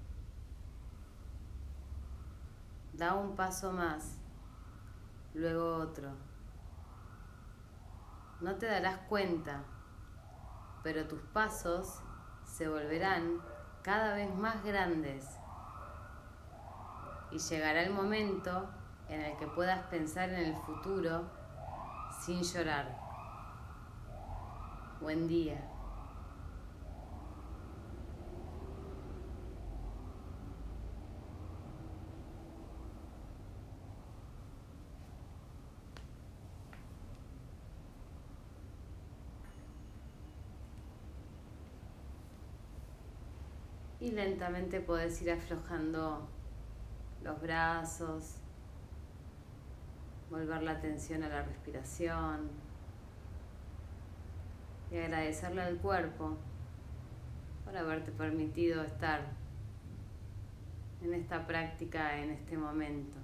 Da 2.93 3.15
un 3.15 3.35
paso 3.35 3.71
más, 3.71 4.17
luego 5.33 5.77
otro. 5.77 6.11
No 8.41 8.55
te 8.55 8.65
darás 8.65 8.97
cuenta, 9.07 9.63
pero 10.83 11.07
tus 11.07 11.21
pasos 11.21 12.01
se 12.43 12.67
volverán 12.67 13.39
cada 13.81 14.13
vez 14.15 14.33
más 14.35 14.63
grandes 14.63 15.25
y 17.31 17.39
llegará 17.39 17.83
el 17.83 17.93
momento 17.93 18.69
en 19.11 19.21
el 19.21 19.37
que 19.37 19.45
puedas 19.45 19.85
pensar 19.87 20.29
en 20.29 20.35
el 20.35 20.55
futuro 20.55 21.29
sin 22.25 22.41
llorar. 22.41 22.97
Buen 25.01 25.27
día. 25.27 25.67
Y 43.99 44.11
lentamente 44.11 44.79
puedes 44.79 45.21
ir 45.21 45.31
aflojando 45.31 46.27
los 47.23 47.39
brazos, 47.39 48.40
volver 50.31 50.63
la 50.63 50.71
atención 50.71 51.23
a 51.23 51.29
la 51.29 51.43
respiración 51.43 52.49
y 54.89 54.97
agradecerle 54.97 55.61
al 55.61 55.77
cuerpo 55.77 56.37
por 57.65 57.77
haberte 57.77 58.11
permitido 58.11 58.81
estar 58.83 59.21
en 61.03 61.13
esta 61.13 61.45
práctica 61.45 62.17
en 62.17 62.31
este 62.31 62.57
momento. 62.57 63.20